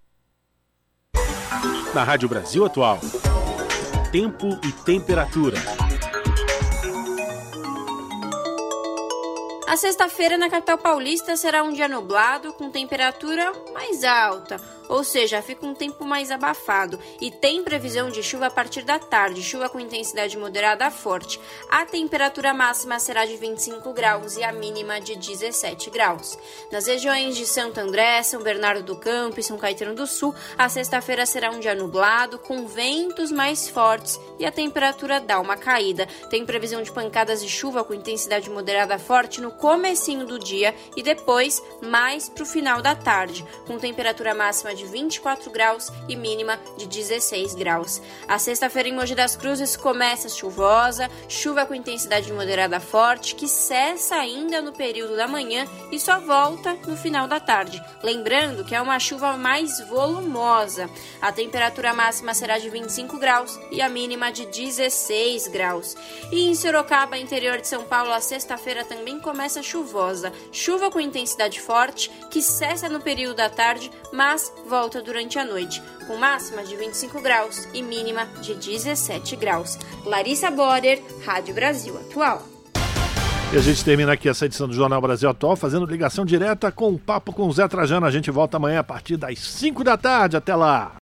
[1.96, 3.00] Na Rádio Brasil Atual,
[4.12, 5.83] tempo e temperatura.
[9.66, 14.58] A sexta-feira na capital paulista será um dia nublado com temperatura mais alta
[14.94, 19.00] ou seja, fica um tempo mais abafado e tem previsão de chuva a partir da
[19.00, 21.40] tarde, chuva com intensidade moderada a forte.
[21.68, 26.38] A temperatura máxima será de 25 graus e a mínima de 17 graus.
[26.72, 30.70] Nas regiões de Santo André, São Bernardo do Campo e São Caetano do Sul, a
[30.70, 36.06] sexta-feira será um dia nublado, com ventos mais fortes e a temperatura dá uma caída.
[36.30, 40.76] Tem previsão de pancadas de chuva com intensidade moderada a forte no comecinho do dia
[40.96, 46.16] e depois mais para o final da tarde, com temperatura máxima de 24 graus e
[46.16, 48.02] mínima de 16 graus.
[48.28, 54.16] A sexta-feira em Mogi das Cruzes começa chuvosa, chuva com intensidade moderada forte, que cessa
[54.16, 57.82] ainda no período da manhã e só volta no final da tarde.
[58.04, 60.90] Lembrando que é uma chuva mais volumosa.
[61.22, 65.96] A temperatura máxima será de 25 graus e a mínima de 16 graus.
[66.32, 70.34] E em Sorocaba, interior de São Paulo, a sexta-feira também começa chuvosa.
[70.52, 75.82] Chuva com intensidade forte, que cessa no período da tarde, mas volta durante a noite,
[76.08, 79.78] com máxima de 25 graus e mínima de 17 graus.
[80.06, 82.44] Larissa Borer, Rádio Brasil Atual.
[83.54, 86.90] E a gente termina aqui essa edição do Jornal Brasil Atual, fazendo ligação direta com
[86.90, 88.08] o Papo com o Zé Trajano.
[88.08, 90.36] A gente volta amanhã a partir das 5 da tarde.
[90.36, 90.92] Até lá!